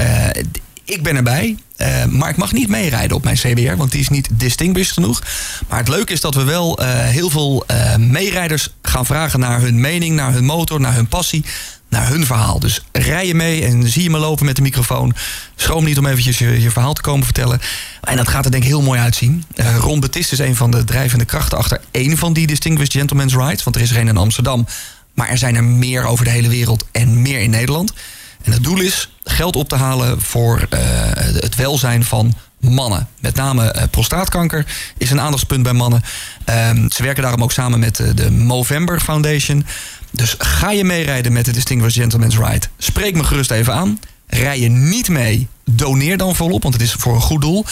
Ik 0.85 1.03
ben 1.03 1.17
erbij, 1.17 1.57
uh, 1.77 2.05
maar 2.05 2.29
ik 2.29 2.37
mag 2.37 2.53
niet 2.53 2.69
meerijden 2.69 3.17
op 3.17 3.25
mijn 3.25 3.37
CBR, 3.37 3.77
want 3.77 3.91
die 3.91 4.01
is 4.01 4.09
niet 4.09 4.29
distinguished 4.33 4.93
genoeg. 4.93 5.23
Maar 5.69 5.79
het 5.79 5.89
leuke 5.89 6.13
is 6.13 6.21
dat 6.21 6.35
we 6.35 6.45
wel 6.45 6.83
uh, 6.83 6.89
heel 6.89 7.31
veel 7.31 7.65
uh, 7.71 7.97
meerijders 7.97 8.69
gaan 8.83 9.07
vragen 9.07 9.41
naar 9.41 9.61
hun 9.61 9.81
mening, 9.81 10.17
naar 10.17 10.33
hun 10.33 10.45
motor, 10.45 10.81
naar 10.81 10.95
hun 10.95 11.09
passie, 11.09 11.45
naar 11.89 12.09
hun 12.09 12.27
verhaal. 12.27 12.61
Dus 12.61 12.83
rij 12.93 13.27
je 13.27 13.35
mee 13.35 13.65
en 13.65 13.89
zie 13.89 14.03
je 14.03 14.11
me 14.11 14.19
lopen 14.19 14.45
met 14.45 14.57
de 14.57 14.63
microfoon. 14.63 15.15
Schroom 15.57 15.85
niet 15.85 15.99
om 15.99 16.07
eventjes 16.07 16.39
je, 16.39 16.61
je 16.61 16.71
verhaal 16.71 16.93
te 16.93 17.01
komen 17.01 17.25
vertellen. 17.25 17.61
En 18.01 18.17
dat 18.17 18.29
gaat 18.29 18.45
er 18.45 18.51
denk 18.51 18.63
ik 18.63 18.69
heel 18.69 18.83
mooi 18.83 19.01
uitzien. 19.01 19.45
Ron 19.79 20.01
Betist 20.01 20.33
is 20.33 20.39
een 20.39 20.57
van 20.57 20.71
de 20.71 20.85
drijvende 20.85 21.25
krachten 21.25 21.59
achter 21.59 21.81
één 21.91 22.17
van 22.17 22.33
die 22.33 22.47
Distinguished 22.47 22.93
Gentleman's 22.93 23.35
Rides. 23.35 23.63
Want 23.63 23.77
er 23.77 23.83
is 23.83 23.91
er 23.91 23.97
een 23.97 24.09
in 24.09 24.17
Amsterdam, 24.17 24.67
maar 25.15 25.29
er 25.29 25.39
zijn 25.39 25.57
er 25.57 25.65
meer 25.65 26.05
over 26.05 26.25
de 26.25 26.31
hele 26.31 26.49
wereld 26.49 26.85
en 26.93 27.23
meer 27.23 27.41
in 27.41 27.51
Nederland. 27.51 27.93
En 28.43 28.53
het 28.53 28.65
doel 28.65 28.81
is 28.81 29.09
geld 29.25 29.57
op 29.57 29.69
te 29.69 29.77
halen 29.77 30.21
voor 30.21 30.67
uh, 30.71 30.81
het 31.15 31.55
welzijn 31.55 32.05
van 32.05 32.35
mannen. 32.59 33.09
Met 33.21 33.35
name 33.35 33.75
uh, 33.77 33.83
prostaatkanker 33.91 34.67
is 34.99 35.11
een 35.11 35.21
aandachtspunt 35.21 35.63
bij 35.63 35.73
mannen. 35.73 36.03
Um, 36.69 36.91
ze 36.91 37.03
werken 37.03 37.23
daarom 37.23 37.43
ook 37.43 37.53
samen 37.53 37.79
met 37.79 37.99
uh, 37.99 38.09
de 38.15 38.31
Movember 38.31 39.01
Foundation. 39.01 39.67
Dus 40.11 40.35
ga 40.39 40.71
je 40.71 40.85
meerijden 40.85 41.33
met 41.33 41.45
de 41.45 41.53
Distinguished 41.53 42.01
Gentleman's 42.01 42.39
Ride? 42.39 42.67
Spreek 42.79 43.15
me 43.15 43.25
gerust 43.25 43.51
even 43.51 43.75
aan. 43.75 44.01
Rij 44.27 44.61
je 44.61 44.69
niet 44.69 45.09
mee, 45.09 45.49
doneer 45.65 46.17
dan 46.17 46.35
volop, 46.35 46.63
want 46.63 46.75
het 46.75 46.83
is 46.83 46.93
voor 46.93 47.15
een 47.15 47.21
goed 47.21 47.41
doel. 47.41 47.65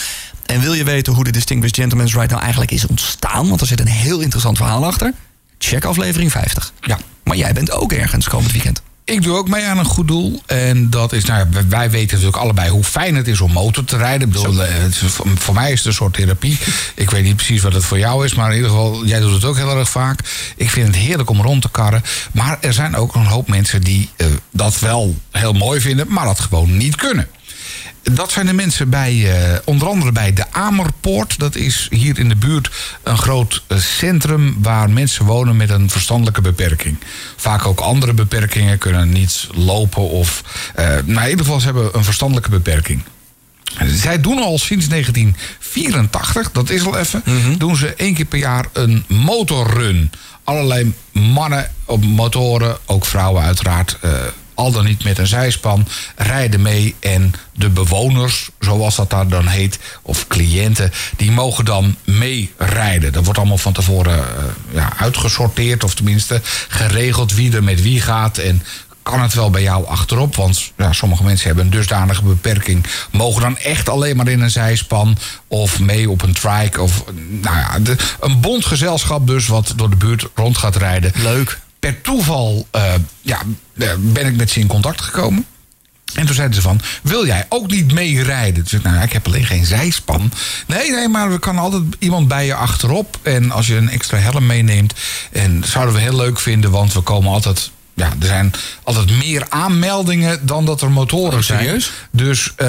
En 0.45 0.61
wil 0.61 0.73
je 0.73 0.83
weten 0.83 1.13
hoe 1.13 1.23
de 1.23 1.31
Distinguished 1.31 1.75
Gentleman's 1.75 2.13
Ride 2.13 2.27
nou 2.27 2.41
eigenlijk 2.41 2.71
is 2.71 2.87
ontstaan... 2.87 3.49
want 3.49 3.61
er 3.61 3.67
zit 3.67 3.79
een 3.79 3.87
heel 3.87 4.19
interessant 4.19 4.57
verhaal 4.57 4.85
achter... 4.85 5.13
check 5.57 5.85
aflevering 5.85 6.31
50. 6.31 6.73
Ja. 6.81 6.97
Maar 7.23 7.37
jij 7.37 7.53
bent 7.53 7.71
ook 7.71 7.91
ergens 7.91 8.27
komend 8.27 8.51
weekend. 8.51 8.81
Ik 9.05 9.23
doe 9.23 9.37
ook 9.37 9.47
mee 9.49 9.65
aan 9.65 9.77
een 9.77 9.85
goed 9.85 10.07
doel. 10.07 10.41
En 10.45 10.89
dat 10.89 11.13
is, 11.13 11.25
nou 11.25 11.47
wij 11.69 11.89
weten 11.89 12.15
natuurlijk 12.15 12.43
allebei 12.43 12.69
hoe 12.69 12.83
fijn 12.83 13.15
het 13.15 13.27
is 13.27 13.41
om 13.41 13.51
motor 13.51 13.83
te 13.83 13.97
rijden. 13.97 14.27
Ik 14.27 14.33
bedoel, 14.33 14.61
is, 14.63 15.03
voor 15.35 15.53
mij 15.53 15.71
is 15.71 15.77
het 15.77 15.87
een 15.87 15.93
soort 15.93 16.13
therapie. 16.13 16.59
Ik 16.95 17.09
weet 17.09 17.23
niet 17.23 17.35
precies 17.35 17.61
wat 17.61 17.73
het 17.73 17.85
voor 17.85 17.99
jou 17.99 18.25
is, 18.25 18.33
maar 18.33 18.49
in 18.49 18.55
ieder 18.55 18.69
geval, 18.69 19.05
jij 19.05 19.19
doet 19.19 19.33
het 19.33 19.45
ook 19.45 19.55
heel 19.55 19.77
erg 19.77 19.89
vaak. 19.89 20.19
Ik 20.55 20.69
vind 20.69 20.87
het 20.87 20.95
heerlijk 20.95 21.29
om 21.29 21.41
rond 21.41 21.61
te 21.61 21.69
karren. 21.69 22.03
Maar 22.31 22.57
er 22.61 22.73
zijn 22.73 22.95
ook 22.95 23.15
een 23.15 23.25
hoop 23.25 23.47
mensen 23.47 23.81
die 23.81 24.09
uh, 24.17 24.27
dat 24.51 24.79
wel 24.79 25.15
heel 25.31 25.53
mooi 25.53 25.81
vinden, 25.81 26.05
maar 26.09 26.25
dat 26.25 26.39
gewoon 26.39 26.77
niet 26.77 26.95
kunnen. 26.95 27.27
Dat 28.03 28.31
zijn 28.31 28.45
de 28.45 28.53
mensen 28.53 28.89
bij, 28.89 29.13
uh, 29.13 29.57
onder 29.65 29.87
andere 29.87 30.11
bij 30.11 30.33
de 30.33 30.51
Amerpoort. 30.51 31.39
Dat 31.39 31.55
is 31.55 31.87
hier 31.89 32.19
in 32.19 32.29
de 32.29 32.35
buurt 32.35 32.69
een 33.03 33.17
groot 33.17 33.63
uh, 33.67 33.77
centrum 33.77 34.55
waar 34.61 34.89
mensen 34.89 35.25
wonen 35.25 35.57
met 35.57 35.69
een 35.69 35.89
verstandelijke 35.89 36.41
beperking. 36.41 36.97
Vaak 37.35 37.65
ook 37.65 37.79
andere 37.79 38.13
beperkingen, 38.13 38.77
kunnen 38.77 39.09
niet 39.09 39.47
lopen 39.53 40.09
of... 40.09 40.43
Uh, 40.79 40.85
maar 40.85 41.23
in 41.23 41.29
ieder 41.29 41.45
geval, 41.45 41.59
ze 41.59 41.65
hebben 41.65 41.89
een 41.93 42.03
verstandelijke 42.03 42.49
beperking. 42.49 43.03
Zij 43.85 44.21
doen 44.21 44.37
al 44.37 44.57
sinds 44.57 44.87
1984, 44.87 46.51
dat 46.51 46.69
is 46.69 46.85
al 46.85 46.97
even, 46.97 47.21
mm 47.25 47.41
-hmm. 47.41 47.57
doen 47.57 47.75
ze 47.75 47.93
één 47.95 48.13
keer 48.13 48.25
per 48.25 48.39
jaar 48.39 48.65
een 48.73 49.03
motorrun. 49.07 50.11
Allerlei 50.43 50.93
mannen 51.11 51.71
op 51.85 52.05
motoren, 52.05 52.77
ook 52.85 53.05
vrouwen 53.05 53.43
uiteraard 53.43 53.97
al 54.55 54.71
dan 54.71 54.85
niet 54.85 55.03
met 55.03 55.17
een 55.17 55.27
zijspan, 55.27 55.87
rijden 56.15 56.61
mee. 56.61 56.95
En 56.99 57.33
de 57.53 57.69
bewoners, 57.69 58.49
zoals 58.59 58.95
dat 58.95 59.09
daar 59.09 59.27
dan 59.27 59.47
heet, 59.47 59.79
of 60.01 60.27
cliënten, 60.27 60.91
die 61.17 61.31
mogen 61.31 61.65
dan 61.65 61.95
meerijden. 62.03 63.13
Dat 63.13 63.23
wordt 63.23 63.39
allemaal 63.39 63.57
van 63.57 63.73
tevoren 63.73 64.17
uh, 64.17 64.43
ja, 64.73 64.93
uitgesorteerd, 64.97 65.83
of 65.83 65.95
tenminste 65.95 66.41
geregeld 66.67 67.33
wie 67.33 67.55
er 67.55 67.63
met 67.63 67.81
wie 67.81 68.01
gaat. 68.01 68.37
En 68.37 68.63
kan 69.03 69.21
het 69.21 69.33
wel 69.33 69.49
bij 69.49 69.61
jou 69.61 69.87
achterop? 69.87 70.35
Want 70.35 70.71
ja, 70.77 70.93
sommige 70.93 71.23
mensen 71.23 71.47
hebben 71.47 71.65
een 71.65 71.71
dusdanige 71.71 72.23
beperking. 72.23 72.85
Mogen 73.11 73.41
dan 73.41 73.57
echt 73.57 73.89
alleen 73.89 74.15
maar 74.15 74.27
in 74.27 74.41
een 74.41 74.51
zijspan 74.51 75.17
of 75.47 75.79
mee 75.79 76.09
op 76.09 76.21
een 76.21 76.33
trike. 76.33 76.81
Of 76.81 77.03
nou 77.29 77.57
ja, 77.57 77.95
een 78.19 78.41
bondgezelschap 78.41 79.27
dus 79.27 79.47
wat 79.47 79.73
door 79.75 79.89
de 79.89 79.95
buurt 79.95 80.25
rond 80.35 80.57
gaat 80.57 80.75
rijden. 80.75 81.11
Leuk 81.15 81.59
per 81.83 82.01
toeval 82.01 82.67
uh, 82.75 82.93
ja, 83.21 83.41
ben 83.99 84.25
ik 84.25 84.35
met 84.35 84.49
ze 84.49 84.59
in 84.59 84.67
contact 84.67 85.01
gekomen. 85.01 85.45
En 86.13 86.25
toen 86.25 86.35
zeiden 86.35 86.55
ze 86.55 86.61
van, 86.61 86.81
wil 87.01 87.25
jij 87.25 87.45
ook 87.49 87.71
niet 87.71 87.93
meerijden? 87.93 88.63
Dus 88.63 88.73
ik, 88.73 88.83
nou, 88.83 89.03
ik 89.03 89.13
heb 89.13 89.25
alleen 89.25 89.45
geen 89.45 89.65
zijspan. 89.65 90.31
Nee, 90.67 90.91
nee, 90.91 91.07
maar 91.07 91.31
we 91.31 91.39
kan 91.39 91.57
altijd 91.57 91.83
iemand 91.99 92.27
bij 92.27 92.45
je 92.45 92.55
achterop. 92.55 93.19
En 93.21 93.51
als 93.51 93.67
je 93.67 93.75
een 93.75 93.89
extra 93.89 94.17
helm 94.17 94.45
meeneemt. 94.45 94.93
En 95.31 95.63
zouden 95.65 95.95
we 95.95 96.01
heel 96.01 96.15
leuk 96.15 96.39
vinden, 96.39 96.71
want 96.71 96.93
we 96.93 97.01
komen 97.01 97.31
altijd... 97.31 97.71
Ja, 97.93 98.07
er 98.19 98.27
zijn 98.27 98.53
altijd 98.83 99.09
meer 99.09 99.45
aanmeldingen 99.49 100.45
dan 100.45 100.65
dat 100.65 100.81
er 100.81 100.91
motoren 100.91 101.37
oh, 101.37 101.43
zijn. 101.43 101.81
Dus 102.11 102.53
uh, 102.57 102.67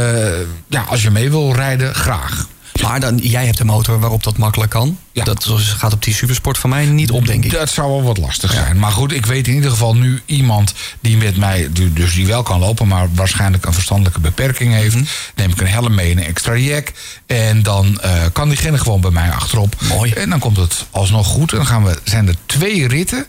ja, 0.69 0.83
als 0.83 1.03
je 1.03 1.11
mee 1.11 1.31
wil 1.31 1.55
rijden, 1.55 1.95
graag. 1.95 2.47
Maar 2.83 3.01
dan, 3.01 3.17
jij 3.17 3.47
hebt 3.47 3.59
een 3.59 3.67
motor 3.67 4.01
waarop 4.01 4.23
dat 4.23 4.37
makkelijk 4.37 4.71
kan. 4.71 4.99
Ja. 5.13 5.25
Dat 5.25 5.47
gaat 5.59 5.93
op 5.93 6.03
die 6.03 6.15
supersport 6.15 6.59
van 6.59 6.71
mij 6.71 6.87
niet 6.87 7.11
op, 7.11 7.27
denk 7.27 7.45
ik. 7.45 7.51
Dat 7.51 7.71
zou 7.71 7.91
wel 7.91 8.03
wat 8.03 8.19
lastig 8.19 8.53
zijn. 8.53 8.79
Maar 8.79 8.91
goed, 8.91 9.13
ik 9.13 9.27
weet 9.27 9.47
in 9.47 9.55
ieder 9.55 9.71
geval 9.71 9.97
nu 9.97 10.23
iemand 10.27 10.75
die 11.01 11.17
met 11.17 11.37
mij, 11.37 11.69
dus 11.93 12.15
die 12.15 12.27
wel 12.27 12.43
kan 12.43 12.61
lopen, 12.61 12.89
maar 12.89 13.09
waarschijnlijk 13.15 13.67
een 13.67 13.73
verstandelijke 13.73 14.21
beperking 14.21 14.73
heeft. 14.73 14.95
Mhm. 14.95 15.05
Neem 15.35 15.51
ik 15.51 15.61
een 15.61 15.67
helm 15.67 15.95
mee 15.95 16.11
en 16.11 16.19
een 16.19 16.25
extra 16.25 16.57
jack. 16.57 16.93
En 17.27 17.63
dan 17.63 18.01
eh, 18.01 18.13
kan 18.33 18.49
diegene 18.49 18.79
gewoon 18.79 19.01
bij 19.01 19.11
mij 19.11 19.31
achterop. 19.31 19.77
Mooi. 19.89 20.13
En 20.13 20.31
dan 20.31 20.39
komt 20.39 20.57
het 20.57 20.85
alsnog 20.91 21.27
goed. 21.27 21.51
En 21.51 21.57
dan 21.57 21.67
gaan 21.67 21.85
we, 21.85 21.99
zijn 22.05 22.29
er 22.29 22.37
twee 22.47 22.89
ritten. 22.89 23.27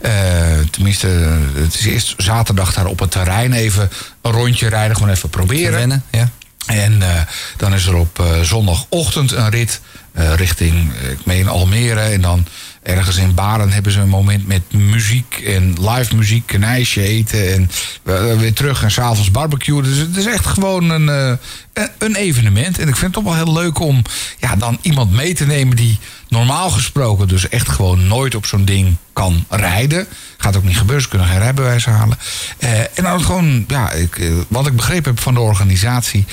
Eh, 0.00 0.12
tenminste, 0.70 1.06
het 1.54 1.74
is 1.74 1.86
eerst 1.86 2.14
zaterdag 2.16 2.74
daar 2.74 2.86
op 2.86 2.98
het 2.98 3.10
terrein 3.10 3.52
even 3.52 3.90
een 4.22 4.32
rondje 4.32 4.68
rijden. 4.68 4.96
Gewoon 4.96 5.12
even 5.12 5.28
proberen. 5.28 6.02
Ja. 6.10 6.30
En 6.66 7.02
eh, 7.02 7.20
dan 7.56 7.74
is 7.74 7.86
er 7.86 7.94
op 7.94 8.18
eh, 8.18 8.40
zondagochtend 8.40 9.32
een 9.32 9.50
rit 9.50 9.80
eh, 10.12 10.34
richting, 10.34 10.92
ik 11.10 11.24
meen 11.24 11.48
Almere. 11.48 12.00
En 12.00 12.20
dan 12.20 12.46
ergens 12.84 13.16
in 13.16 13.34
Baren 13.34 13.70
hebben 13.72 13.92
ze 13.92 14.00
een 14.00 14.08
moment 14.08 14.46
met 14.46 14.72
muziek 14.72 15.42
en 15.46 15.74
live 15.90 16.16
muziek, 16.16 16.52
een 16.52 16.64
ijsje 16.64 17.02
eten 17.02 17.52
en 17.52 17.70
weer 18.38 18.52
terug 18.52 18.82
en 18.82 18.90
s'avonds 18.90 19.30
barbecue. 19.30 19.82
Dus 19.82 19.96
het 19.96 20.16
is 20.16 20.26
echt 20.26 20.46
gewoon 20.46 20.90
een, 20.90 21.08
eh, 21.08 21.32
een- 21.72 21.90
een 21.98 22.14
evenement. 22.14 22.78
En 22.78 22.88
ik 22.88 22.96
vind 22.96 23.14
het 23.14 23.24
toch 23.24 23.34
wel 23.34 23.44
heel 23.44 23.52
leuk 23.62 23.78
om 23.80 24.02
ja, 24.38 24.56
dan 24.56 24.78
iemand 24.82 25.12
mee 25.12 25.34
te 25.34 25.46
nemen 25.46 25.76
die 25.76 25.98
normaal 26.28 26.70
gesproken 26.70 27.28
dus 27.28 27.48
echt 27.48 27.68
gewoon 27.68 28.06
nooit 28.06 28.34
op 28.34 28.46
zo'n 28.46 28.64
ding 28.64 28.96
kan 29.12 29.44
rijden. 29.48 30.06
Gaat 30.38 30.56
ook 30.56 30.64
niet 30.64 30.76
gebeuren, 30.78 31.02
ze 31.02 31.08
kunnen 31.08 31.28
geen 31.28 31.38
rijbewijs 31.38 31.84
halen. 31.84 32.18
Eh, 32.58 32.80
en 32.80 33.02
dan 33.02 33.24
gewoon, 33.24 33.64
ja, 33.68 33.90
ik, 33.90 34.18
eh, 34.18 34.32
wat 34.48 34.66
ik 34.66 34.76
begrepen 34.76 35.14
heb 35.14 35.22
van 35.22 35.34
de 35.34 35.40
organisatie. 35.40 36.24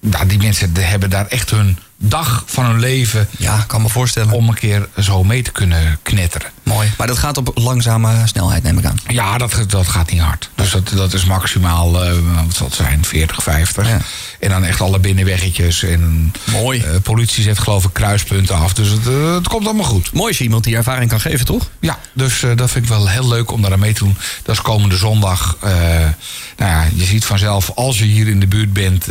Nou, 0.00 0.26
die 0.26 0.38
mensen 0.38 0.70
hebben 0.74 1.10
daar 1.10 1.26
echt 1.26 1.50
hun 1.50 1.78
dag 1.98 2.42
van 2.46 2.64
hun 2.64 2.78
leven 2.80 3.28
Ja, 3.38 3.64
kan 3.66 3.82
me 3.82 3.88
voorstellen. 3.88 4.32
om 4.32 4.48
een 4.48 4.54
keer 4.54 4.88
zo 4.98 5.24
mee 5.24 5.42
te 5.42 5.52
kunnen 5.52 5.98
knetteren. 6.02 6.50
Mooi. 6.68 6.92
Maar 6.98 7.06
dat 7.06 7.18
gaat 7.18 7.36
op 7.36 7.50
langzame 7.54 8.26
snelheid, 8.26 8.62
neem 8.62 8.78
ik 8.78 8.84
aan. 8.84 8.98
Ja, 9.06 9.38
dat, 9.38 9.64
dat 9.66 9.88
gaat 9.88 10.10
niet 10.10 10.20
hard. 10.20 10.50
Dus 10.54 10.70
dat, 10.70 10.88
dat 10.94 11.12
is 11.12 11.24
maximaal, 11.24 12.04
eh, 12.04 12.12
wat 12.44 12.54
zal 12.54 12.66
het 12.66 12.74
zijn, 12.74 13.04
40, 13.04 13.42
50. 13.42 13.88
Ja. 13.88 13.98
En 14.40 14.48
dan 14.50 14.64
echt 14.64 14.80
alle 14.80 14.98
binnenweggetjes. 14.98 15.82
En 15.82 16.32
Mooi. 16.50 16.80
eh, 16.80 16.90
politie 17.02 17.42
zet 17.42 17.58
geloof 17.58 17.84
ik 17.84 17.92
kruispunten 17.92 18.54
af. 18.56 18.72
Dus 18.74 18.88
het, 18.88 19.06
eh, 19.06 19.34
het 19.34 19.48
komt 19.48 19.64
allemaal 19.66 19.84
goed. 19.84 20.12
Mooi 20.12 20.28
als 20.28 20.38
je 20.38 20.44
iemand 20.44 20.64
die 20.64 20.76
ervaring 20.76 21.10
kan 21.10 21.20
geven, 21.20 21.46
toch? 21.46 21.70
Ja, 21.80 21.98
dus 22.12 22.40
dat 22.54 22.70
vind 22.70 22.84
ik 22.84 22.90
wel 22.90 23.08
heel 23.08 23.28
leuk 23.28 23.50
om 23.52 23.62
daar 23.62 23.72
aan 23.72 23.78
mee 23.78 23.92
te 23.92 24.04
doen. 24.04 24.16
Dat 24.42 24.54
is 24.54 24.62
komende 24.62 24.96
zondag. 24.96 25.56
nou 25.60 26.12
ja, 26.56 26.86
je 26.94 27.04
ziet 27.04 27.24
vanzelf, 27.24 27.70
als 27.74 27.98
je 27.98 28.04
hier 28.04 28.28
in 28.28 28.40
de 28.40 28.46
buurt 28.46 28.72
bent, 28.72 29.06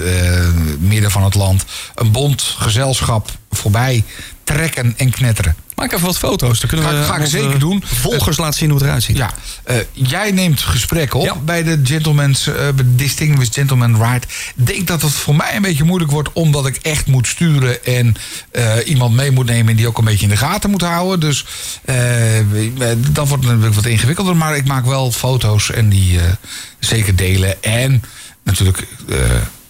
midden 0.80 1.12
van 1.12 1.24
het 1.24 1.36
land, 1.36 1.66
een 1.96 2.12
bond, 2.12 2.56
gezelschap 2.58 3.32
voorbij 3.52 4.04
trekken 4.44 4.94
en 4.98 5.10
knetteren. 5.10 5.56
Maak 5.78 5.92
even 5.92 6.06
wat 6.06 6.18
foto's. 6.18 6.60
Dan 6.60 6.70
kunnen 6.70 6.90
Ga 6.90 6.96
we 7.00 7.04
ga 7.04 7.18
ik 7.18 7.26
zeker 7.26 7.60
doen. 7.60 7.84
Volgers 7.86 8.38
laten 8.38 8.60
zien 8.60 8.70
hoe 8.70 8.78
het 8.78 8.88
eruit 8.88 9.04
ziet. 9.04 9.18
Ja, 9.18 9.34
eh, 9.64 9.76
jij 9.94 10.32
neemt 10.32 10.62
gesprekken 10.62 11.20
op 11.20 11.26
Ja. 11.26 11.36
bij 11.36 11.64
de 11.64 11.80
Gentleman's, 11.84 12.48
eh, 12.48 12.68
Distinguished 12.86 13.54
Gentleman 13.54 14.04
Ride. 14.04 14.26
Denk 14.56 14.88
dat 14.88 15.02
het 15.02 15.12
voor 15.12 15.36
mij 15.36 15.56
een 15.56 15.62
beetje 15.62 15.84
moeilijk 15.84 16.12
wordt, 16.12 16.30
omdat 16.34 16.66
ik 16.68 16.76
echt 16.76 17.08
moet 17.08 17.28
sturen 17.28 17.86
en 17.86 18.16
eh, 18.52 18.74
iemand 18.86 19.16
mee 19.16 19.32
moet 19.32 19.46
nemen 19.46 19.76
die 19.76 19.88
ook 19.88 19.98
een 19.98 20.06
beetje 20.06 20.24
in 20.24 20.30
de 20.30 20.38
gaten 20.38 20.70
moet 20.70 20.82
houden. 20.82 21.20
Dus 21.20 21.46
eh, 21.86 21.96
dat 23.12 23.28
wordt 23.28 23.44
natuurlijk 23.46 23.76
wat 23.76 23.86
ingewikkelder, 23.86 24.36
maar 24.36 24.56
ik 24.56 24.66
maak 24.66 24.86
wel 24.86 25.12
foto's 25.12 25.72
en 25.72 25.90
die 25.90 26.20
eh, 26.20 26.26
zeker 26.80 27.16
delen. 27.16 27.64
En 27.64 28.04
natuurlijk, 28.44 28.88
eh, 29.10 29.18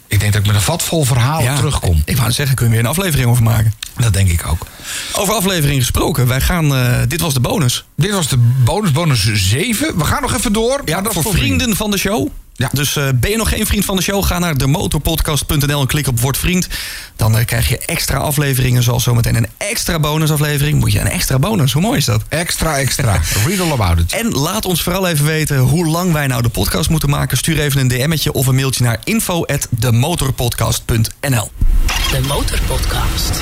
ik 0.07 0.19
denk 0.19 0.31
dat 0.33 0.41
ik 0.41 0.47
met 0.47 0.55
een 0.55 0.61
vat 0.61 0.83
vol 0.83 1.03
verhalen 1.05 1.55
terugkom. 1.55 2.01
Ik 2.05 2.17
wou 2.17 2.31
zeggen, 2.31 2.55
kunnen 2.55 2.75
we 2.75 2.81
weer 2.81 2.89
een 2.91 2.97
aflevering 2.97 3.29
over 3.29 3.43
maken. 3.43 3.73
Dat 3.97 4.13
denk 4.13 4.29
ik 4.29 4.47
ook. 4.47 4.65
Over 5.13 5.33
aflevering 5.33 5.79
gesproken. 5.79 6.27
Wij 6.27 6.41
gaan, 6.41 6.75
eh, 6.75 6.99
dit 7.07 7.21
was 7.21 7.33
de 7.33 7.39
bonus. 7.39 7.85
Dit 7.95 8.11
was 8.11 8.27
de 8.27 8.37
bonus, 8.63 8.91
bonus 8.91 9.33
7. 9.33 9.97
We 9.97 10.03
gaan 10.03 10.21
nog 10.21 10.33
even 10.33 10.53
door. 10.53 10.81
Ja, 10.85 11.01
dat 11.01 11.13
voor 11.13 11.33
vrienden 11.33 11.75
van 11.75 11.91
de 11.91 11.97
show. 11.97 12.29
Ja. 12.57 12.69
Dus 12.71 12.95
eh, 12.95 13.07
ben 13.15 13.29
je 13.29 13.37
nog 13.37 13.49
geen 13.49 13.65
vriend 13.65 13.85
van 13.85 13.95
de 13.95 14.01
show? 14.01 14.25
Ga 14.25 14.39
naar 14.39 14.57
demotorpodcast.nl 14.57 15.81
en 15.81 15.87
klik 15.87 16.07
op 16.07 16.19
Word 16.19 16.37
Vriend. 16.37 16.67
Dan 17.15 17.37
eh, 17.37 17.45
krijg 17.45 17.69
je 17.69 17.77
extra 17.77 18.17
afleveringen, 18.17 18.83
zoals 18.83 19.03
zometeen 19.03 19.35
een 19.35 19.47
extra 19.57 19.99
bonusaflevering. 19.99 20.79
Moet 20.79 20.91
je 20.91 20.99
een 20.99 21.09
extra 21.09 21.39
bonus, 21.39 21.73
hoe 21.73 21.81
mooi 21.81 21.97
is 21.97 22.05
dat? 22.05 22.21
Extra, 22.29 22.77
extra. 22.77 23.21
Read 23.45 23.59
all 23.59 23.71
about 23.71 23.99
it. 23.99 24.13
En 24.13 24.31
laat 24.31 24.65
ons 24.65 24.83
vooral 24.83 25.07
even 25.07 25.25
weten 25.25 25.57
hoe 25.57 25.85
lang 25.85 26.13
wij 26.13 26.27
nou 26.27 26.41
de 26.41 26.49
podcast 26.49 26.89
moeten 26.89 27.09
maken. 27.09 27.37
Stuur 27.37 27.59
even 27.59 27.81
een 27.81 27.87
DM'tje 27.87 28.33
of 28.33 28.47
een 28.47 28.55
mailtje 28.55 28.83
naar 28.83 28.99
info@demotorpodcast.nl. 29.03 31.51
De 32.11 32.19
Motorpodcast. 32.27 33.41